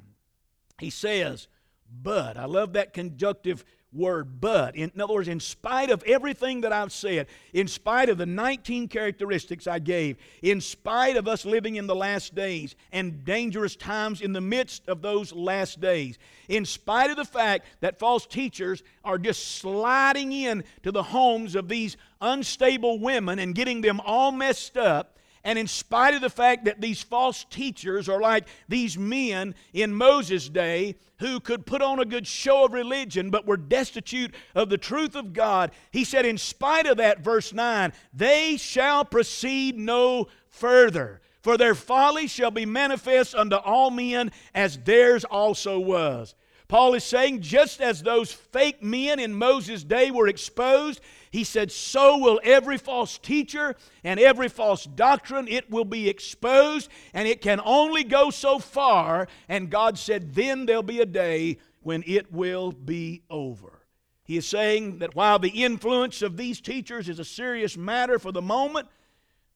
He 0.79 0.89
says, 0.89 1.47
But, 1.89 2.38
I 2.38 2.45
love 2.45 2.73
that 2.73 2.93
conjunctive 2.93 3.63
word, 3.93 4.41
but. 4.41 4.75
In, 4.75 4.91
in, 4.95 5.01
other 5.01 5.13
words, 5.13 5.27
in 5.27 5.39
spite 5.39 5.89
of 5.89 6.03
everything 6.03 6.62
that 6.62 6.73
I've 6.73 6.91
said, 6.91 7.27
in 7.53 7.67
spite 7.67 8.10
of 8.10 8.17
the 8.17 8.25
19 8.25 8.88
characteristics 8.88 9.67
I 9.67 9.79
gave, 9.79 10.17
in 10.41 10.62
spite 10.62 11.17
of 11.17 11.27
us 11.27 11.45
living 11.45 11.75
in 11.75 11.88
the 11.88 11.95
last 11.95 12.36
days 12.36 12.75
and 12.91 13.23
dangerous 13.25 13.75
times 13.75 14.21
in 14.21 14.34
the 14.34 14.41
midst 14.41 14.88
of 14.88 15.01
those 15.01 15.34
last 15.34 15.79
days, 15.79 16.17
in 16.49 16.65
spite 16.65 17.10
of 17.10 17.17
the 17.17 17.25
fact 17.25 17.65
that 17.82 17.99
false 17.99 18.25
teachers 18.25 18.84
are 19.03 19.17
just 19.17 19.58
sliding 19.58 20.32
in 20.32 20.63
to 20.84 20.91
the 20.91 21.03
homes 21.03 21.56
of 21.56 21.67
these 21.67 21.97
unstable 22.21 22.99
women 22.99 23.39
and 23.39 23.56
getting 23.56 23.82
them 23.82 23.99
all 24.01 24.32
messed 24.32 24.77
up, 24.77 25.17
and 25.43 25.60
in 25.60 25.67
spite 25.67 26.13
of 26.13 26.21
the 26.21 26.29
fact 26.29 26.65
that 26.65 26.79
these 26.79 27.01
false 27.01 27.45
teachers 27.49 28.08
are 28.08 28.21
like 28.21 28.47
these 28.69 28.97
men 28.97 29.56
in 29.73 29.93
Moses' 29.93 30.47
day 30.47 30.95
who 31.19 31.39
could 31.39 31.65
put 31.65 31.82
on 31.82 31.99
a 31.99 32.06
good 32.06 32.25
show 32.25 32.65
of 32.65 32.73
religion 32.73 33.29
but 33.29 33.45
were 33.45 33.58
destitute 33.58 34.34
of 34.56 34.69
the 34.69 34.77
truth 34.77 35.15
of 35.15 35.34
God, 35.34 35.71
he 35.91 36.03
said, 36.03 36.25
in 36.25 36.38
spite 36.38 36.86
of 36.86 36.97
that, 36.97 37.19
verse 37.19 37.53
9, 37.53 37.91
they 38.13 38.58
shall 38.58 39.03
proceed 39.03 39.77
no 39.77 40.27
further. 40.49 41.21
For 41.41 41.58
their 41.58 41.75
folly 41.75 42.27
shall 42.27 42.51
be 42.51 42.65
manifest 42.65 43.36
unto 43.36 43.58
all 43.58 43.91
men, 43.91 44.32
as 44.56 44.77
theirs 44.77 45.25
also 45.25 45.77
was. 45.77 46.36
Paul 46.69 46.93
is 46.93 47.03
saying, 47.03 47.41
just 47.41 47.82
as 47.82 48.01
those 48.01 48.32
fake 48.32 48.82
men 48.82 49.19
in 49.19 49.34
Moses' 49.34 49.84
day 49.84 50.10
were 50.10 50.27
exposed, 50.27 51.01
he 51.34 51.43
said, 51.43 51.72
So 51.72 52.19
will 52.19 52.39
every 52.43 52.78
false 52.78 53.17
teacher 53.17 53.76
and 54.04 54.19
every 54.19 54.50
false 54.50 54.86
doctrine, 54.86 55.48
it 55.48 55.67
will 55.67 55.84
be 55.84 56.08
exposed, 56.08 56.91
and 57.12 57.28
it 57.28 57.41
can 57.41 57.60
only 57.65 58.04
go 58.04 58.30
so 58.30 58.60
far. 58.60 59.28
And 59.50 59.72
God 59.72 59.98
said, 59.98 60.36
Then 60.36 60.67
there'll 60.67 60.84
be 60.84 61.02
a 61.02 61.08
day 61.08 61.58
when 61.82 62.04
it 62.06 62.32
will 62.32 62.72
be 62.72 63.24
over. 63.32 63.80
He 64.24 64.38
is 64.38 64.46
saying 64.46 65.00
that 65.00 65.15
while 65.15 65.39
the 65.39 65.63
influence 65.63 66.22
of 66.22 66.38
these 66.38 66.62
teachers 66.62 67.10
is 67.10 67.17
a 67.17 67.26
serious 67.26 67.76
matter 67.76 68.19
for 68.19 68.32
the 68.32 68.39
moment, 68.39 68.88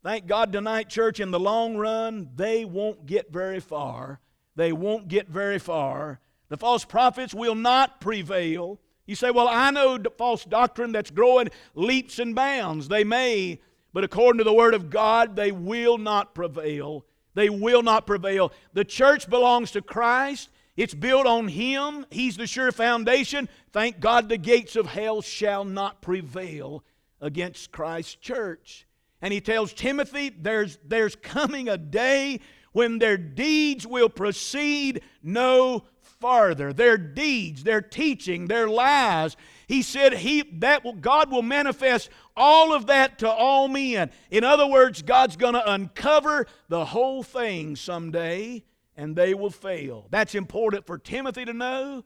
thank 0.02 0.26
God 0.26 0.52
tonight, 0.52 0.90
church, 0.90 1.20
in 1.20 1.30
the 1.30 1.40
long 1.40 1.78
run, 1.78 2.32
they 2.36 2.66
won't 2.66 3.06
get 3.06 3.32
very 3.32 3.60
far. 3.60 4.20
They 4.56 4.74
won't 4.74 5.10
get 5.10 5.30
very 5.30 5.60
far. 5.60 6.22
The 6.50 6.58
false 6.58 6.86
prophets 6.86 7.36
will 7.36 7.54
not 7.54 8.02
prevail. 8.02 8.80
You 9.08 9.16
say, 9.16 9.32
Well, 9.32 9.48
I 9.48 9.72
know 9.72 9.98
false 10.18 10.46
doctrine 10.46 10.92
that's 10.92 11.10
growing 11.10 11.50
leaps 11.74 12.20
and 12.20 12.36
bounds. 12.36 12.88
They 12.88 13.04
may, 13.04 13.60
but 13.94 14.04
according 14.04 14.38
to 14.38 14.44
the 14.44 14.54
Word 14.54 14.76
of 14.76 14.90
God, 14.92 15.36
they 15.36 15.52
will 15.52 15.98
not 15.98 16.36
prevail. 16.36 17.06
They 17.34 17.50
will 17.50 17.84
not 17.84 18.06
prevail. 18.06 18.52
The 18.74 18.86
church 18.86 19.30
belongs 19.30 19.72
to 19.72 19.82
Christ. 19.82 20.50
It's 20.76 20.94
built 20.94 21.26
on 21.26 21.48
Him. 21.48 22.06
He's 22.12 22.38
the 22.38 22.46
sure 22.46 22.72
foundation. 22.72 23.50
Thank 23.72 24.00
God 24.00 24.30
the 24.30 24.38
gates 24.38 24.76
of 24.76 24.86
hell 24.86 25.22
shall 25.22 25.64
not 25.64 26.02
prevail 26.02 26.84
against 27.22 27.72
Christ's 27.72 28.16
church. 28.16 28.86
And 29.22 29.34
he 29.34 29.42
tells 29.42 29.74
Timothy, 29.74 30.30
there's, 30.30 30.78
there's 30.86 31.16
coming 31.16 31.70
a 31.70 31.78
day 31.78 32.40
when 32.72 33.00
their 33.00 33.18
deeds 33.18 33.88
will 33.88 34.10
proceed 34.10 35.02
no 35.24 35.84
farther. 36.20 36.74
Their 36.74 36.98
deeds, 36.98 37.64
their 37.64 37.82
teaching, 37.82 38.48
their 38.48 38.68
lies. 38.68 39.36
He 39.68 39.82
said 39.82 40.14
he, 40.14 40.44
that 40.60 40.84
will, 40.84 40.94
God 40.94 41.32
will 41.32 41.42
manifest 41.42 42.10
all 42.36 42.74
of 42.74 42.88
that 42.88 43.20
to 43.20 43.30
all 43.30 43.68
men. 43.68 44.12
In 44.32 44.44
other 44.44 44.68
words, 44.68 45.02
God's 45.02 45.36
going 45.36 45.54
to 45.54 45.72
uncover 45.72 46.48
the 46.70 46.86
whole 46.86 47.24
thing 47.24 47.76
someday 47.76 48.64
and 48.96 49.16
they 49.16 49.34
will 49.34 49.52
fail. 49.52 50.08
That's 50.10 50.36
important 50.36 50.86
for 50.88 50.98
Timothy 50.98 51.46
to 51.46 51.54
know, 51.54 52.04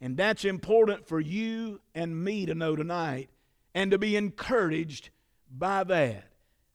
And 0.00 0.16
that's 0.16 0.44
important 0.44 1.06
for 1.06 1.18
you 1.18 1.80
and 1.94 2.22
me 2.22 2.44
to 2.46 2.54
know 2.54 2.76
tonight 2.76 3.30
and 3.74 3.90
to 3.90 3.98
be 3.98 4.16
encouraged 4.16 5.10
by 5.50 5.84
that. 5.84 6.24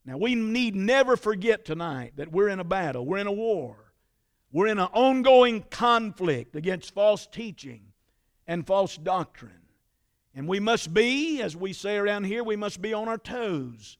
Now, 0.05 0.17
we 0.17 0.33
need 0.33 0.75
never 0.75 1.15
forget 1.15 1.65
tonight 1.65 2.13
that 2.15 2.31
we're 2.31 2.47
in 2.49 2.59
a 2.59 2.63
battle, 2.63 3.05
we're 3.05 3.19
in 3.19 3.27
a 3.27 3.31
war, 3.31 3.88
we're 4.51 4.67
in 4.67 4.79
an 4.79 4.87
ongoing 4.93 5.63
conflict 5.69 6.55
against 6.55 6.93
false 6.93 7.27
teaching 7.27 7.81
and 8.47 8.65
false 8.65 8.97
doctrine. 8.97 9.51
And 10.33 10.47
we 10.47 10.59
must 10.59 10.93
be, 10.93 11.41
as 11.41 11.55
we 11.55 11.73
say 11.73 11.97
around 11.97 12.23
here, 12.23 12.43
we 12.43 12.55
must 12.55 12.81
be 12.81 12.93
on 12.93 13.07
our 13.07 13.17
toes, 13.17 13.97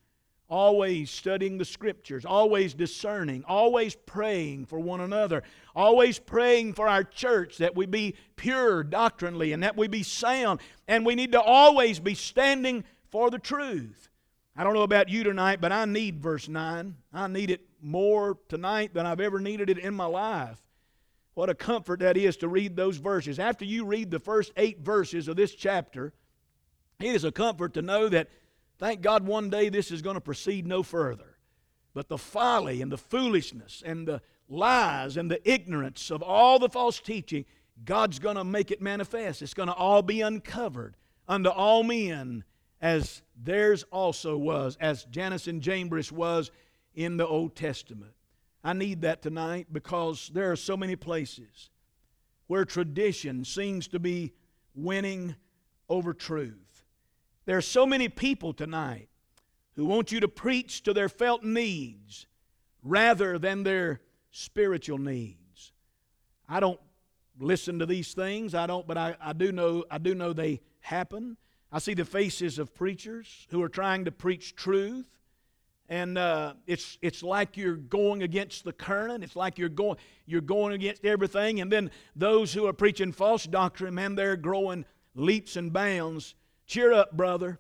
always 0.50 1.12
studying 1.12 1.58
the 1.58 1.66
Scriptures, 1.66 2.26
always 2.26 2.74
discerning, 2.74 3.44
always 3.48 3.96
praying 3.96 4.66
for 4.66 4.80
one 4.80 5.02
another, 5.02 5.44
always 5.76 6.18
praying 6.18 6.74
for 6.74 6.88
our 6.88 7.04
church 7.04 7.58
that 7.58 7.76
we 7.76 7.86
be 7.86 8.16
pure 8.36 8.84
doctrinally 8.84 9.54
and 9.54 9.62
that 9.62 9.78
we 9.78 9.88
be 9.88 10.04
sound. 10.04 10.62
And 10.88 11.06
we 11.06 11.14
need 11.14 11.34
to 11.34 11.42
always 11.42 12.00
be 12.00 12.16
standing 12.16 12.84
for 13.12 13.30
the 13.30 13.40
truth. 13.40 14.10
I 14.56 14.64
don't 14.64 14.74
know 14.74 14.82
about 14.82 15.10
you 15.10 15.24
tonight, 15.24 15.62
but 15.62 15.72
I 15.72 15.86
need 15.86 16.22
verse 16.22 16.48
9. 16.48 16.96
I 17.14 17.28
need 17.28 17.52
it 17.52 17.62
more 17.82 18.38
tonight 18.48 18.94
than 18.94 19.06
I've 19.06 19.20
ever 19.20 19.40
needed 19.40 19.70
it 19.70 19.78
in 19.78 19.94
my 19.94 20.06
life. 20.06 20.60
What 21.34 21.50
a 21.50 21.56
comfort 21.56 22.02
that 22.02 22.18
is 22.18 22.38
to 22.38 22.48
read 22.48 22.76
those 22.76 22.98
verses. 22.98 23.40
After 23.40 23.64
you 23.64 23.86
read 23.86 24.12
the 24.12 24.20
first 24.20 24.52
eight 24.58 24.80
verses 24.80 25.28
of 25.28 25.36
this 25.36 25.54
chapter, 25.56 26.14
it 27.00 27.16
is 27.16 27.24
a 27.24 27.32
comfort 27.32 27.74
to 27.76 27.82
know 27.82 28.10
that, 28.10 28.30
thank 28.78 29.02
God, 29.02 29.26
one 29.26 29.50
day 29.50 29.70
this 29.70 29.92
is 29.92 30.02
going 30.02 30.16
to 30.16 30.22
proceed 30.22 30.68
no 30.68 30.84
further. 30.84 31.38
But 31.94 32.10
the 32.10 32.18
folly 32.18 32.82
and 32.82 32.92
the 32.92 32.98
foolishness 32.98 33.82
and 33.86 34.08
the 34.08 34.22
lies 34.50 35.16
and 35.16 35.32
the 35.32 35.50
ignorance 35.50 36.12
of 36.12 36.22
all 36.22 36.60
the 36.60 36.70
false 36.70 37.00
teaching, 37.00 37.46
God's 37.86 38.20
going 38.20 38.36
to 38.36 38.44
make 38.44 38.72
it 38.72 38.82
manifest. 38.82 39.42
It's 39.42 39.54
going 39.54 39.70
to 39.70 39.74
all 39.74 40.02
be 40.02 40.22
uncovered 40.22 40.98
unto 41.28 41.50
all 41.50 41.84
men 41.84 42.44
as 42.82 43.22
theirs 43.42 43.84
also 43.92 44.38
was, 44.38 44.78
as 44.82 45.06
Jannes 45.06 45.48
and 45.48 45.62
Jambres 45.62 46.12
was 46.12 46.52
in 46.96 47.18
the 47.18 47.28
Old 47.28 47.56
Testament. 47.56 48.14
I 48.64 48.74
need 48.74 49.02
that 49.02 49.22
tonight 49.22 49.68
because 49.72 50.30
there 50.34 50.52
are 50.52 50.56
so 50.56 50.76
many 50.76 50.96
places 50.96 51.70
where 52.48 52.66
tradition 52.66 53.46
seems 53.46 53.88
to 53.90 54.00
be 54.00 54.34
winning 54.76 55.36
over 55.88 56.14
truth. 56.14 56.84
There 57.46 57.58
are 57.58 57.62
so 57.62 57.86
many 57.86 58.10
people 58.10 58.54
tonight 58.54 59.10
who 59.76 59.86
want 59.86 60.12
you 60.12 60.20
to 60.20 60.28
preach 60.28 60.84
to 60.84 60.94
their 60.94 61.10
felt 61.10 61.44
needs 61.44 62.28
rather 62.84 63.40
than 63.40 63.64
their 63.64 64.02
spiritual 64.32 64.98
needs. 64.98 65.72
I 66.48 66.60
don't 66.60 66.80
listen 67.40 67.80
to 67.80 67.86
these 67.86 68.14
things. 68.14 68.54
I 68.54 68.68
don't, 68.68 68.86
but 68.88 68.98
I, 68.98 69.16
I 69.22 69.34
do 69.34 69.52
know 69.52 69.86
I 69.90 69.98
do 69.98 70.16
know 70.16 70.34
they 70.34 70.62
happen. 70.82 71.38
I 71.72 71.80
see 71.80 71.94
the 71.94 72.06
faces 72.06 72.58
of 72.58 72.74
preachers 72.74 73.48
who 73.52 73.62
are 73.62 73.70
trying 73.70 74.06
to 74.06 74.12
preach 74.12 74.56
truth. 74.56 75.08
And 75.90 76.20
uh, 76.20 76.54
it's, 76.68 77.00
it's 77.02 77.24
like 77.24 77.58
you're 77.58 77.76
going 77.76 78.22
against 78.22 78.64
the 78.64 78.72
current. 78.72 79.24
It's 79.24 79.36
like 79.36 79.58
you're 79.58 79.70
going, 79.70 79.98
you're 80.28 80.40
going 80.40 80.74
against 80.74 81.04
everything. 81.04 81.62
And 81.62 81.72
then 81.72 81.90
those 82.16 82.54
who 82.54 82.68
are 82.68 82.74
preaching 82.74 83.12
false 83.12 83.46
doctrine, 83.46 83.96
man, 83.96 84.14
they're 84.14 84.38
growing 84.38 84.86
leaps 85.16 85.56
and 85.56 85.74
bounds. 85.74 86.36
Cheer 86.68 86.94
up, 86.94 87.18
brother. 87.18 87.60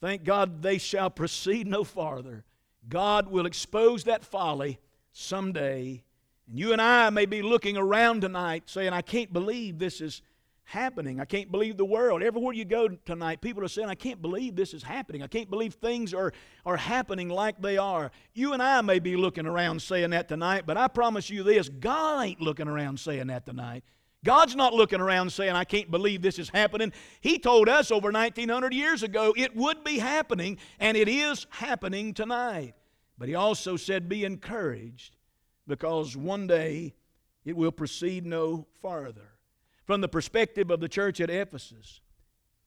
Thank 0.00 0.24
God 0.24 0.62
they 0.62 0.78
shall 0.78 1.10
proceed 1.10 1.66
no 1.66 1.84
farther. 1.84 2.44
God 2.88 3.28
will 3.28 3.44
expose 3.44 4.04
that 4.04 4.24
folly 4.24 4.78
someday. 5.12 6.02
And 6.48 6.58
you 6.58 6.72
and 6.72 6.80
I 6.80 7.10
may 7.10 7.26
be 7.26 7.42
looking 7.42 7.76
around 7.76 8.22
tonight 8.22 8.64
saying, 8.66 8.94
I 8.94 9.02
can't 9.02 9.32
believe 9.32 9.78
this 9.78 10.00
is 10.00 10.22
happening. 10.66 11.20
I 11.20 11.24
can't 11.24 11.50
believe 11.50 11.76
the 11.76 11.84
world. 11.84 12.22
Everywhere 12.22 12.52
you 12.52 12.64
go 12.64 12.88
tonight, 12.88 13.40
people 13.40 13.64
are 13.64 13.68
saying, 13.68 13.88
I 13.88 13.94
can't 13.94 14.20
believe 14.20 14.56
this 14.56 14.74
is 14.74 14.82
happening. 14.82 15.22
I 15.22 15.28
can't 15.28 15.48
believe 15.48 15.74
things 15.74 16.12
are, 16.12 16.32
are 16.66 16.76
happening 16.76 17.28
like 17.28 17.62
they 17.62 17.78
are. 17.78 18.10
You 18.34 18.52
and 18.52 18.60
I 18.60 18.80
may 18.80 18.98
be 18.98 19.16
looking 19.16 19.46
around 19.46 19.80
saying 19.80 20.10
that 20.10 20.28
tonight, 20.28 20.64
but 20.66 20.76
I 20.76 20.88
promise 20.88 21.30
you 21.30 21.44
this 21.44 21.68
God 21.68 22.26
ain't 22.26 22.40
looking 22.40 22.66
around 22.66 22.98
saying 22.98 23.28
that 23.28 23.46
tonight. 23.46 23.84
God's 24.24 24.56
not 24.56 24.74
looking 24.74 25.00
around 25.00 25.30
saying, 25.30 25.54
I 25.54 25.62
can't 25.62 25.88
believe 25.88 26.20
this 26.20 26.40
is 26.40 26.48
happening. 26.48 26.92
He 27.20 27.38
told 27.38 27.68
us 27.68 27.92
over 27.92 28.10
1900 28.10 28.74
years 28.74 29.04
ago 29.04 29.32
it 29.36 29.54
would 29.54 29.84
be 29.84 29.98
happening, 30.00 30.58
and 30.80 30.96
it 30.96 31.08
is 31.08 31.46
happening 31.50 32.12
tonight. 32.12 32.74
But 33.16 33.28
He 33.28 33.36
also 33.36 33.76
said, 33.76 34.08
Be 34.08 34.24
encouraged, 34.24 35.14
because 35.68 36.16
one 36.16 36.48
day 36.48 36.96
it 37.44 37.56
will 37.56 37.70
proceed 37.70 38.26
no 38.26 38.66
farther 38.82 39.35
from 39.86 40.00
the 40.00 40.08
perspective 40.08 40.70
of 40.70 40.80
the 40.80 40.88
church 40.88 41.20
at 41.20 41.30
Ephesus, 41.30 42.00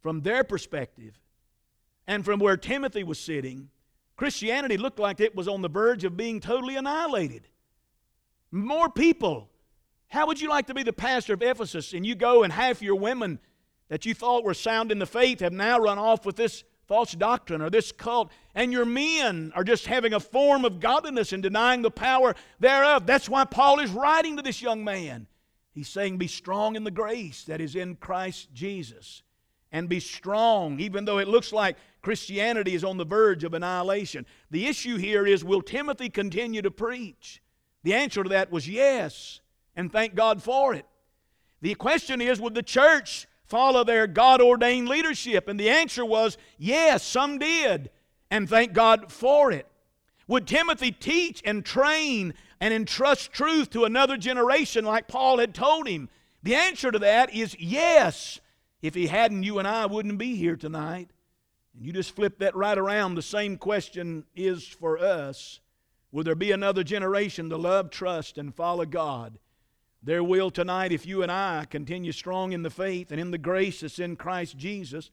from 0.02 0.22
their 0.22 0.44
perspective, 0.44 1.20
and 2.08 2.26
from 2.26 2.40
where 2.40 2.58
Timothy 2.58 3.04
was 3.04 3.20
sitting, 3.20 3.70
Christianity 4.16 4.78
looked 4.78 5.00
like 5.00 5.20
it 5.20 5.36
was 5.36 5.48
on 5.48 5.62
the 5.62 5.70
verge 5.70 6.04
of 6.04 6.18
being 6.18 6.40
totally 6.40 6.76
annihilated. 6.76 7.48
More 8.52 8.90
people. 8.90 9.50
How 10.08 10.26
would 10.26 10.42
you 10.42 10.50
like 10.50 10.68
to 10.68 10.74
be 10.74 10.82
the 10.82 10.92
pastor 10.92 11.36
of 11.36 11.44
Ephesus 11.44 11.94
and 11.94 12.06
you 12.06 12.16
go 12.16 12.44
and 12.44 12.52
half 12.52 12.82
your 12.82 12.96
women 12.96 13.40
that 13.90 14.06
you 14.06 14.14
thought 14.14 14.44
were 14.44 14.56
sound 14.56 14.92
in 14.92 15.00
the 15.00 15.06
faith 15.06 15.42
have 15.42 15.54
now 15.54 15.78
run 15.78 16.00
off 16.00 16.26
with 16.26 16.36
this 16.36 16.64
false 16.88 17.12
doctrine 17.12 17.62
or 17.62 17.70
this 17.70 17.92
cult, 17.92 18.32
and 18.56 18.72
your 18.74 18.86
men 18.86 19.52
are 19.56 19.64
just 19.64 19.86
having 19.86 20.12
a 20.12 20.20
form 20.20 20.66
of 20.66 20.80
godliness 20.80 21.32
and 21.32 21.44
denying 21.44 21.84
the 21.84 21.92
power 21.92 22.34
thereof? 22.60 23.06
That's 23.06 23.30
why 23.30 23.46
Paul 23.46 23.80
is 23.80 23.92
writing 23.92 24.38
to 24.38 24.42
this 24.42 24.60
young 24.60 24.84
man. 24.84 25.28
He's 25.72 25.90
saying, 25.90 26.18
Be 26.18 26.28
strong 26.28 26.76
in 26.76 26.84
the 26.84 26.92
grace 26.92 27.44
that 27.46 27.62
is 27.62 27.76
in 27.76 27.96
Christ 27.96 28.50
Jesus. 28.54 29.24
And 29.72 29.88
be 29.88 30.00
strong, 30.00 30.80
even 30.80 31.06
though 31.06 31.20
it 31.20 31.28
looks 31.28 31.54
like 31.54 31.78
Christianity 32.02 32.74
is 32.74 32.84
on 32.84 32.98
the 32.98 33.06
verge 33.06 33.44
of 33.44 33.54
annihilation. 33.54 34.26
The 34.50 34.66
issue 34.66 34.98
here 34.98 35.28
is 35.28 35.44
will 35.44 35.62
Timothy 35.62 36.10
continue 36.10 36.62
to 36.62 36.72
preach? 36.72 37.42
The 37.84 37.94
answer 37.94 38.24
to 38.24 38.30
that 38.30 38.52
was 38.52 38.68
yes, 38.68 39.42
and 39.76 39.92
thank 39.92 40.16
God 40.16 40.42
for 40.42 40.74
it. 40.74 40.86
The 41.62 41.76
question 41.76 42.22
is 42.22 42.40
would 42.40 42.56
the 42.56 42.64
church 42.64 43.28
follow 43.46 43.84
their 43.84 44.08
God 44.08 44.42
ordained 44.42 44.90
leadership? 44.90 45.48
And 45.48 45.60
the 45.60 45.70
answer 45.70 46.06
was 46.06 46.38
yes, 46.58 47.04
some 47.04 47.38
did, 47.38 47.90
and 48.32 48.50
thank 48.50 48.74
God 48.74 49.12
for 49.12 49.52
it. 49.52 49.68
Would 50.28 50.48
Timothy 50.48 50.92
teach 50.92 51.42
and 51.44 51.66
train 51.66 52.34
and 52.60 52.74
entrust 52.74 53.32
truth 53.32 53.70
to 53.72 53.86
another 53.86 54.18
generation 54.18 54.86
like 54.86 55.08
Paul 55.08 55.40
had 55.40 55.54
told 55.54 55.88
him? 55.88 56.10
The 56.44 56.56
answer 56.56 56.92
to 56.92 57.00
that 57.00 57.34
is 57.34 57.56
yes. 57.60 58.40
If 58.82 58.96
he 58.96 59.08
hadn't, 59.08 59.44
you 59.44 59.60
and 59.60 59.68
I 59.68 59.86
wouldn't 59.86 60.18
be 60.18 60.36
here 60.36 60.56
tonight. 60.56 61.10
And 61.74 61.86
you 61.86 61.92
just 61.92 62.16
flip 62.16 62.40
that 62.40 62.56
right 62.56 62.78
around. 62.78 63.16
The 63.16 63.22
same 63.22 63.58
question 63.58 64.26
is 64.36 64.68
for 64.68 64.98
us. 64.98 65.60
Will 66.12 66.24
there 66.24 66.36
be 66.36 66.52
another 66.52 66.84
generation 66.84 67.50
to 67.50 67.58
love, 67.58 67.92
trust, 67.92 68.38
and 68.38 68.56
follow 68.56 68.86
God? 68.86 69.38
There 70.02 70.24
will 70.24 70.50
tonight 70.50 70.92
if 70.92 71.06
you 71.06 71.24
and 71.24 71.32
I 71.32 71.66
continue 71.70 72.14
strong 72.14 72.54
in 72.54 72.64
the 72.64 72.70
faith 72.70 73.12
and 73.12 73.20
in 73.20 73.32
the 73.32 73.38
grace 73.38 73.82
that's 73.82 74.00
in 74.00 74.16
Christ 74.16 74.58
Jesus. 74.58 75.12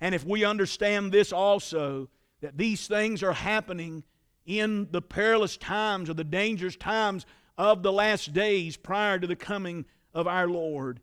And 0.00 0.14
if 0.14 0.24
we 0.24 0.44
understand 0.44 1.12
this 1.12 1.32
also, 1.32 2.08
that 2.40 2.58
these 2.58 2.86
things 2.88 3.22
are 3.22 3.32
happening 3.32 4.02
in 4.46 4.88
the 4.90 5.02
perilous 5.02 5.56
times 5.56 6.10
or 6.10 6.14
the 6.14 6.24
dangerous 6.24 6.76
times 6.76 7.26
of 7.56 7.82
the 7.82 7.92
last 7.92 8.32
days 8.32 8.76
prior 8.76 9.18
to 9.18 9.26
the 9.26 9.36
coming 9.36 9.84
of 10.12 10.26
our 10.26 10.48
Lord. 10.48 11.00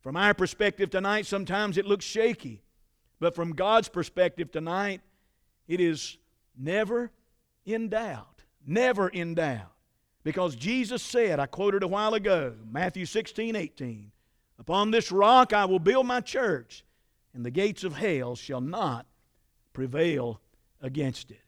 From 0.00 0.16
our 0.16 0.34
perspective 0.34 0.90
tonight, 0.90 1.26
sometimes 1.26 1.78
it 1.78 1.86
looks 1.86 2.04
shaky. 2.04 2.62
But 3.20 3.34
from 3.34 3.52
God's 3.54 3.88
perspective 3.88 4.50
tonight, 4.50 5.00
it 5.68 5.80
is 5.80 6.18
never 6.58 7.12
in 7.64 7.88
doubt. 7.88 8.42
Never 8.66 9.08
in 9.08 9.34
doubt. 9.34 9.72
Because 10.24 10.54
Jesus 10.56 11.02
said, 11.02 11.40
I 11.40 11.46
quoted 11.46 11.82
a 11.82 11.88
while 11.88 12.14
ago, 12.14 12.54
Matthew 12.70 13.06
16, 13.06 13.56
18, 13.56 14.12
Upon 14.58 14.90
this 14.90 15.10
rock 15.10 15.52
I 15.52 15.64
will 15.64 15.80
build 15.80 16.06
my 16.06 16.20
church, 16.20 16.84
and 17.34 17.44
the 17.44 17.50
gates 17.50 17.82
of 17.82 17.94
hell 17.94 18.36
shall 18.36 18.60
not 18.60 19.06
prevail 19.72 20.40
against 20.80 21.30
it. 21.32 21.40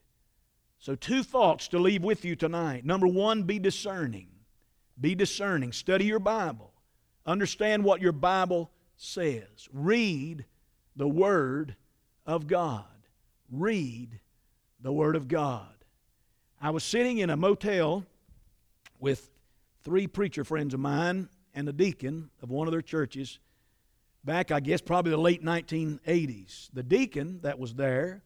So, 0.85 0.94
two 0.94 1.23
thoughts 1.23 1.68
to 1.68 1.79
leave 1.79 2.05
with 2.05 2.27
you 2.27 2.37
tonight. 2.37 2.85
Number 2.85 3.07
one, 3.07 3.44
be 3.44 3.59
discerning. 3.59 4.29
Be 5.01 5.14
discerning. 5.14 5.73
Study 5.73 6.05
your 6.05 6.18
Bible. 6.18 6.75
Understand 7.25 7.85
what 7.85 8.03
your 8.03 8.12
Bible 8.12 8.70
says. 8.99 9.66
Read 9.73 10.44
the 10.94 11.09
Word 11.09 11.75
of 12.27 12.47
God. 12.47 12.85
Read 13.51 14.20
the 14.79 14.92
Word 14.92 15.16
of 15.16 15.27
God. 15.27 15.73
I 16.61 16.68
was 16.68 16.85
sitting 16.85 17.16
in 17.16 17.31
a 17.31 17.37
motel 17.38 18.05
with 19.01 19.31
three 19.85 20.07
preacher 20.07 20.44
friends 20.44 20.75
of 20.75 20.81
mine 20.81 21.31
and 21.55 21.66
a 21.66 21.73
deacon 21.73 22.29
of 22.42 22.51
one 22.51 22.68
of 22.68 22.73
their 22.73 22.83
churches 22.83 23.38
back, 24.23 24.51
I 24.51 24.61
guess, 24.61 24.83
probably 24.83 25.12
the 25.12 25.16
late 25.16 25.42
1980s. 25.42 26.68
The 26.75 26.83
deacon 26.83 27.40
that 27.40 27.59
was 27.59 27.73
there 27.73 28.23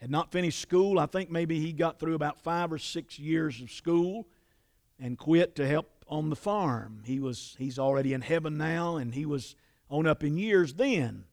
had 0.00 0.10
not 0.10 0.32
finished 0.32 0.60
school. 0.60 0.98
I 0.98 1.06
think 1.06 1.30
maybe 1.30 1.60
he 1.60 1.72
got 1.72 1.98
through 1.98 2.14
about 2.14 2.40
five 2.40 2.72
or 2.72 2.78
six 2.78 3.18
years 3.18 3.60
of 3.60 3.70
school 3.70 4.26
and 4.98 5.18
quit 5.18 5.54
to 5.56 5.66
help 5.66 6.04
on 6.08 6.30
the 6.30 6.36
farm. 6.36 7.02
He 7.04 7.20
was 7.20 7.54
he's 7.58 7.78
already 7.78 8.12
in 8.12 8.20
heaven 8.20 8.56
now, 8.56 8.96
and 8.96 9.14
he 9.14 9.26
was 9.26 9.54
on 9.88 10.06
up 10.06 10.24
in 10.24 10.36
years 10.36 10.74
then. 10.74 11.24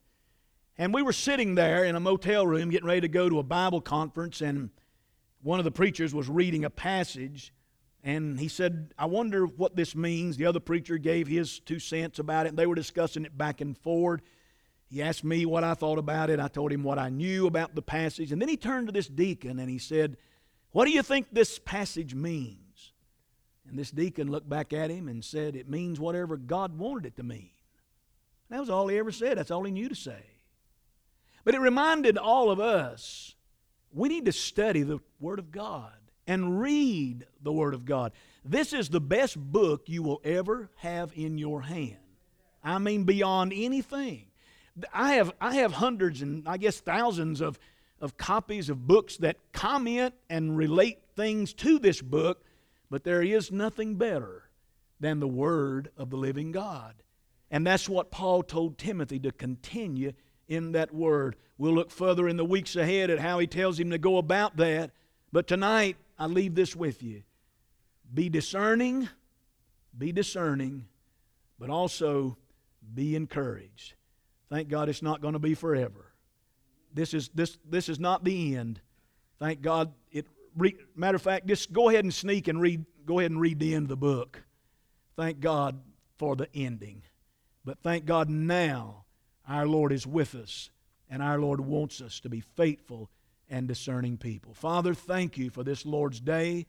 And 0.76 0.94
we 0.94 1.02
were 1.02 1.12
sitting 1.12 1.54
there 1.54 1.84
in 1.84 1.96
a 1.96 2.00
motel 2.00 2.46
room 2.46 2.70
getting 2.70 2.86
ready 2.86 3.00
to 3.00 3.08
go 3.08 3.28
to 3.28 3.38
a 3.38 3.42
Bible 3.42 3.80
conference, 3.80 4.40
and 4.40 4.70
one 5.42 5.58
of 5.58 5.64
the 5.64 5.70
preachers 5.70 6.14
was 6.14 6.28
reading 6.28 6.64
a 6.64 6.70
passage, 6.70 7.52
and 8.04 8.38
he 8.38 8.48
said, 8.48 8.92
I 8.96 9.06
wonder 9.06 9.46
what 9.46 9.74
this 9.74 9.96
means. 9.96 10.36
The 10.36 10.46
other 10.46 10.60
preacher 10.60 10.98
gave 10.98 11.26
his 11.26 11.58
two 11.58 11.80
cents 11.80 12.18
about 12.18 12.46
it, 12.46 12.50
and 12.50 12.58
they 12.58 12.66
were 12.66 12.76
discussing 12.76 13.24
it 13.24 13.36
back 13.36 13.60
and 13.60 13.76
forth. 13.76 14.20
He 14.90 15.02
asked 15.02 15.24
me 15.24 15.44
what 15.44 15.64
I 15.64 15.74
thought 15.74 15.98
about 15.98 16.30
it. 16.30 16.40
I 16.40 16.48
told 16.48 16.72
him 16.72 16.82
what 16.82 16.98
I 16.98 17.10
knew 17.10 17.46
about 17.46 17.74
the 17.74 17.82
passage. 17.82 18.32
And 18.32 18.40
then 18.40 18.48
he 18.48 18.56
turned 18.56 18.88
to 18.88 18.92
this 18.92 19.06
deacon 19.06 19.58
and 19.58 19.68
he 19.68 19.78
said, 19.78 20.16
What 20.72 20.86
do 20.86 20.90
you 20.90 21.02
think 21.02 21.28
this 21.30 21.58
passage 21.58 22.14
means? 22.14 22.92
And 23.68 23.78
this 23.78 23.90
deacon 23.90 24.30
looked 24.30 24.48
back 24.48 24.72
at 24.72 24.90
him 24.90 25.08
and 25.08 25.22
said, 25.22 25.56
It 25.56 25.68
means 25.68 26.00
whatever 26.00 26.38
God 26.38 26.78
wanted 26.78 27.06
it 27.06 27.16
to 27.16 27.22
mean. 27.22 27.50
That 28.48 28.60
was 28.60 28.70
all 28.70 28.88
he 28.88 28.96
ever 28.96 29.12
said. 29.12 29.36
That's 29.36 29.50
all 29.50 29.64
he 29.64 29.72
knew 29.72 29.90
to 29.90 29.94
say. 29.94 30.24
But 31.44 31.54
it 31.54 31.60
reminded 31.60 32.16
all 32.16 32.50
of 32.50 32.60
us 32.60 33.34
we 33.92 34.08
need 34.08 34.26
to 34.26 34.32
study 34.32 34.82
the 34.82 35.00
Word 35.20 35.38
of 35.38 35.50
God 35.50 35.92
and 36.26 36.60
read 36.60 37.26
the 37.42 37.52
Word 37.52 37.74
of 37.74 37.84
God. 37.84 38.12
This 38.44 38.72
is 38.72 38.88
the 38.88 39.00
best 39.00 39.36
book 39.38 39.84
you 39.86 40.02
will 40.02 40.20
ever 40.24 40.70
have 40.76 41.10
in 41.14 41.38
your 41.38 41.62
hand. 41.62 41.96
I 42.62 42.78
mean, 42.78 43.04
beyond 43.04 43.52
anything. 43.54 44.27
I 44.92 45.14
have, 45.14 45.32
I 45.40 45.54
have 45.56 45.72
hundreds 45.72 46.22
and 46.22 46.48
I 46.48 46.56
guess 46.56 46.80
thousands 46.80 47.40
of, 47.40 47.58
of 48.00 48.16
copies 48.16 48.68
of 48.68 48.86
books 48.86 49.16
that 49.18 49.36
comment 49.52 50.14
and 50.28 50.56
relate 50.56 50.98
things 51.16 51.52
to 51.54 51.78
this 51.78 52.00
book, 52.02 52.44
but 52.90 53.04
there 53.04 53.22
is 53.22 53.50
nothing 53.52 53.96
better 53.96 54.50
than 55.00 55.20
the 55.20 55.28
Word 55.28 55.90
of 55.96 56.10
the 56.10 56.16
living 56.16 56.52
God. 56.52 56.94
And 57.50 57.66
that's 57.66 57.88
what 57.88 58.10
Paul 58.10 58.42
told 58.42 58.78
Timothy 58.78 59.18
to 59.20 59.32
continue 59.32 60.12
in 60.48 60.72
that 60.72 60.94
word. 60.94 61.36
We'll 61.56 61.74
look 61.74 61.90
further 61.90 62.28
in 62.28 62.36
the 62.36 62.44
weeks 62.44 62.76
ahead 62.76 63.10
at 63.10 63.18
how 63.18 63.38
he 63.38 63.46
tells 63.46 63.78
him 63.78 63.90
to 63.90 63.98
go 63.98 64.18
about 64.18 64.56
that. 64.56 64.90
But 65.32 65.46
tonight, 65.46 65.96
I 66.18 66.26
leave 66.26 66.54
this 66.54 66.74
with 66.74 67.02
you. 67.02 67.22
Be 68.12 68.28
discerning, 68.28 69.08
be 69.96 70.12
discerning, 70.12 70.86
but 71.58 71.70
also 71.70 72.36
be 72.94 73.14
encouraged. 73.14 73.94
Thank 74.50 74.68
God 74.68 74.88
it's 74.88 75.02
not 75.02 75.20
going 75.20 75.34
to 75.34 75.38
be 75.38 75.54
forever. 75.54 76.12
This 76.94 77.14
is, 77.14 77.28
this, 77.34 77.58
this 77.68 77.88
is 77.88 78.00
not 78.00 78.24
the 78.24 78.56
end. 78.56 78.80
Thank 79.38 79.60
God. 79.60 79.92
It, 80.10 80.26
re, 80.56 80.74
matter 80.96 81.16
of 81.16 81.22
fact, 81.22 81.46
just 81.46 81.72
go 81.72 81.88
ahead 81.88 82.04
and 82.04 82.12
sneak 82.12 82.48
and 82.48 82.60
read, 82.60 82.84
go 83.04 83.18
ahead 83.18 83.30
and 83.30 83.40
read 83.40 83.58
the 83.58 83.74
end 83.74 83.84
of 83.84 83.88
the 83.88 83.96
book. 83.96 84.42
Thank 85.16 85.40
God 85.40 85.80
for 86.16 86.34
the 86.34 86.48
ending. 86.54 87.02
But 87.64 87.78
thank 87.80 88.04
God 88.04 88.30
now 88.30 89.04
our 89.46 89.66
Lord 89.66 89.92
is 89.92 90.06
with 90.06 90.34
us, 90.34 90.70
and 91.10 91.22
our 91.22 91.38
Lord 91.38 91.60
wants 91.60 92.00
us 92.00 92.20
to 92.20 92.28
be 92.28 92.40
faithful 92.40 93.10
and 93.50 93.66
discerning 93.66 94.16
people. 94.16 94.54
Father, 94.54 94.94
thank 94.94 95.38
you 95.38 95.50
for 95.50 95.64
this 95.64 95.86
Lord's 95.86 96.20
day. 96.20 96.66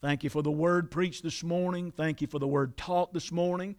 Thank 0.00 0.24
you 0.24 0.30
for 0.30 0.42
the 0.42 0.50
word 0.50 0.90
preached 0.90 1.22
this 1.22 1.42
morning. 1.42 1.90
Thank 1.90 2.20
you 2.20 2.26
for 2.26 2.38
the 2.38 2.46
word 2.46 2.76
taught 2.76 3.12
this 3.12 3.32
morning. 3.32 3.76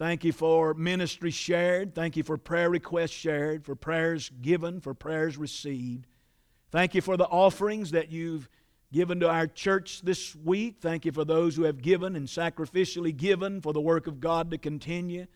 Thank 0.00 0.24
you 0.24 0.32
for 0.32 0.72
ministry 0.72 1.30
shared. 1.30 1.94
Thank 1.94 2.16
you 2.16 2.22
for 2.22 2.38
prayer 2.38 2.70
requests 2.70 3.10
shared, 3.10 3.66
for 3.66 3.74
prayers 3.74 4.30
given, 4.40 4.80
for 4.80 4.94
prayers 4.94 5.36
received. 5.36 6.06
Thank 6.70 6.94
you 6.94 7.02
for 7.02 7.18
the 7.18 7.26
offerings 7.26 7.90
that 7.90 8.10
you've 8.10 8.48
given 8.94 9.20
to 9.20 9.28
our 9.28 9.46
church 9.46 10.00
this 10.00 10.34
week. 10.34 10.76
Thank 10.80 11.04
you 11.04 11.12
for 11.12 11.26
those 11.26 11.54
who 11.54 11.64
have 11.64 11.82
given 11.82 12.16
and 12.16 12.26
sacrificially 12.26 13.14
given 13.14 13.60
for 13.60 13.74
the 13.74 13.80
work 13.82 14.06
of 14.06 14.20
God 14.20 14.50
to 14.52 14.56
continue. 14.56 15.26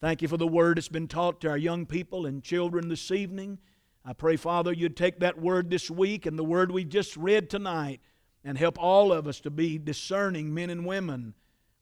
Thank 0.00 0.22
you 0.22 0.28
for 0.28 0.38
the 0.38 0.46
word 0.46 0.78
that's 0.78 0.88
been 0.88 1.08
taught 1.08 1.42
to 1.42 1.50
our 1.50 1.58
young 1.58 1.84
people 1.84 2.24
and 2.24 2.42
children 2.42 2.88
this 2.88 3.10
evening. 3.10 3.58
I 4.02 4.14
pray, 4.14 4.36
Father, 4.36 4.72
you'd 4.72 4.96
take 4.96 5.20
that 5.20 5.38
word 5.38 5.68
this 5.68 5.90
week 5.90 6.24
and 6.24 6.38
the 6.38 6.42
word 6.42 6.70
we 6.70 6.84
just 6.84 7.18
read 7.18 7.50
tonight 7.50 8.00
and 8.42 8.56
help 8.56 8.78
all 8.78 9.12
of 9.12 9.26
us 9.26 9.40
to 9.40 9.50
be 9.50 9.76
discerning 9.76 10.54
men 10.54 10.70
and 10.70 10.86
women. 10.86 11.34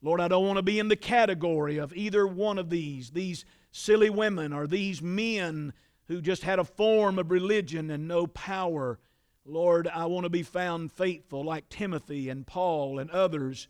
Lord, 0.04 0.20
I 0.20 0.28
don't 0.28 0.44
want 0.44 0.58
to 0.58 0.62
be 0.62 0.78
in 0.78 0.88
the 0.88 0.96
category 0.96 1.78
of 1.78 1.96
either 1.96 2.26
one 2.26 2.58
of 2.58 2.68
these, 2.68 3.12
these 3.12 3.46
silly 3.72 4.10
women 4.10 4.52
or 4.52 4.66
these 4.66 5.00
men 5.00 5.72
who 6.08 6.20
just 6.20 6.42
had 6.42 6.58
a 6.58 6.64
form 6.64 7.18
of 7.18 7.30
religion 7.30 7.90
and 7.90 8.06
no 8.06 8.26
power. 8.26 8.98
Lord, 9.46 9.88
I 9.88 10.04
want 10.04 10.24
to 10.24 10.30
be 10.30 10.42
found 10.42 10.92
faithful 10.92 11.42
like 11.42 11.70
Timothy 11.70 12.28
and 12.28 12.46
Paul 12.46 12.98
and 12.98 13.10
others 13.10 13.66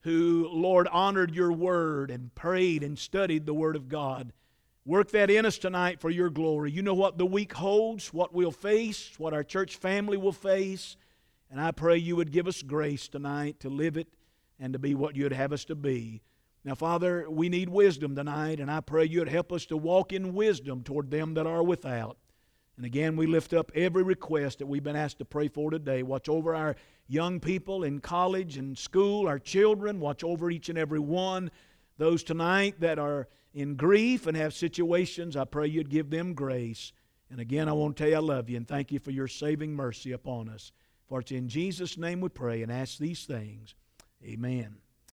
who, 0.00 0.48
Lord, 0.50 0.88
honored 0.88 1.34
your 1.34 1.52
word 1.52 2.10
and 2.10 2.34
prayed 2.34 2.82
and 2.82 2.98
studied 2.98 3.44
the 3.44 3.52
word 3.52 3.76
of 3.76 3.90
God. 3.90 4.32
Work 4.86 5.10
that 5.10 5.30
in 5.30 5.44
us 5.44 5.58
tonight 5.58 6.00
for 6.00 6.08
your 6.08 6.30
glory. 6.30 6.70
You 6.70 6.80
know 6.80 6.94
what 6.94 7.18
the 7.18 7.26
week 7.26 7.52
holds, 7.52 8.10
what 8.10 8.32
we'll 8.32 8.52
face, 8.52 9.12
what 9.18 9.34
our 9.34 9.44
church 9.44 9.76
family 9.76 10.16
will 10.16 10.32
face. 10.32 10.96
And 11.50 11.60
I 11.60 11.72
pray 11.72 11.98
you 11.98 12.16
would 12.16 12.32
give 12.32 12.46
us 12.46 12.62
grace 12.62 13.06
tonight 13.06 13.60
to 13.60 13.68
live 13.68 13.98
it 13.98 14.08
and 14.58 14.72
to 14.72 14.78
be 14.78 14.94
what 14.94 15.16
you'd 15.16 15.32
have 15.32 15.52
us 15.52 15.64
to 15.66 15.74
be. 15.74 16.22
Now, 16.64 16.74
Father, 16.74 17.28
we 17.28 17.48
need 17.48 17.68
wisdom 17.68 18.16
tonight, 18.16 18.58
and 18.58 18.70
I 18.70 18.80
pray 18.80 19.04
you'd 19.04 19.28
help 19.28 19.52
us 19.52 19.66
to 19.66 19.76
walk 19.76 20.12
in 20.12 20.34
wisdom 20.34 20.82
toward 20.82 21.10
them 21.10 21.34
that 21.34 21.46
are 21.46 21.62
without. 21.62 22.16
And 22.76 22.86
again, 22.86 23.16
we 23.16 23.26
lift 23.26 23.52
up 23.52 23.70
every 23.74 24.02
request 24.02 24.58
that 24.58 24.66
we've 24.66 24.82
been 24.82 24.96
asked 24.96 25.18
to 25.18 25.24
pray 25.24 25.48
for 25.48 25.70
today. 25.70 26.02
Watch 26.02 26.28
over 26.28 26.54
our 26.54 26.74
young 27.06 27.38
people 27.38 27.84
in 27.84 28.00
college 28.00 28.56
and 28.56 28.76
school, 28.76 29.28
our 29.28 29.38
children. 29.38 30.00
Watch 30.00 30.24
over 30.24 30.50
each 30.50 30.68
and 30.68 30.78
every 30.78 30.98
one. 30.98 31.50
Those 31.98 32.24
tonight 32.24 32.80
that 32.80 32.98
are 32.98 33.28
in 33.52 33.76
grief 33.76 34.26
and 34.26 34.36
have 34.36 34.54
situations, 34.54 35.36
I 35.36 35.44
pray 35.44 35.68
you'd 35.68 35.90
give 35.90 36.10
them 36.10 36.34
grace. 36.34 36.92
And 37.30 37.40
again, 37.40 37.68
I 37.68 37.72
want 37.72 37.96
to 37.96 38.02
tell 38.02 38.10
you 38.10 38.16
I 38.16 38.20
love 38.20 38.50
you 38.50 38.56
and 38.56 38.66
thank 38.66 38.90
you 38.90 38.98
for 38.98 39.10
your 39.10 39.28
saving 39.28 39.74
mercy 39.74 40.12
upon 40.12 40.48
us. 40.48 40.72
For 41.08 41.20
it's 41.20 41.30
in 41.30 41.48
Jesus' 41.48 41.98
name 41.98 42.20
we 42.20 42.28
pray 42.30 42.62
and 42.62 42.72
ask 42.72 42.98
these 42.98 43.24
things. 43.24 43.74
Amen. 44.24 44.83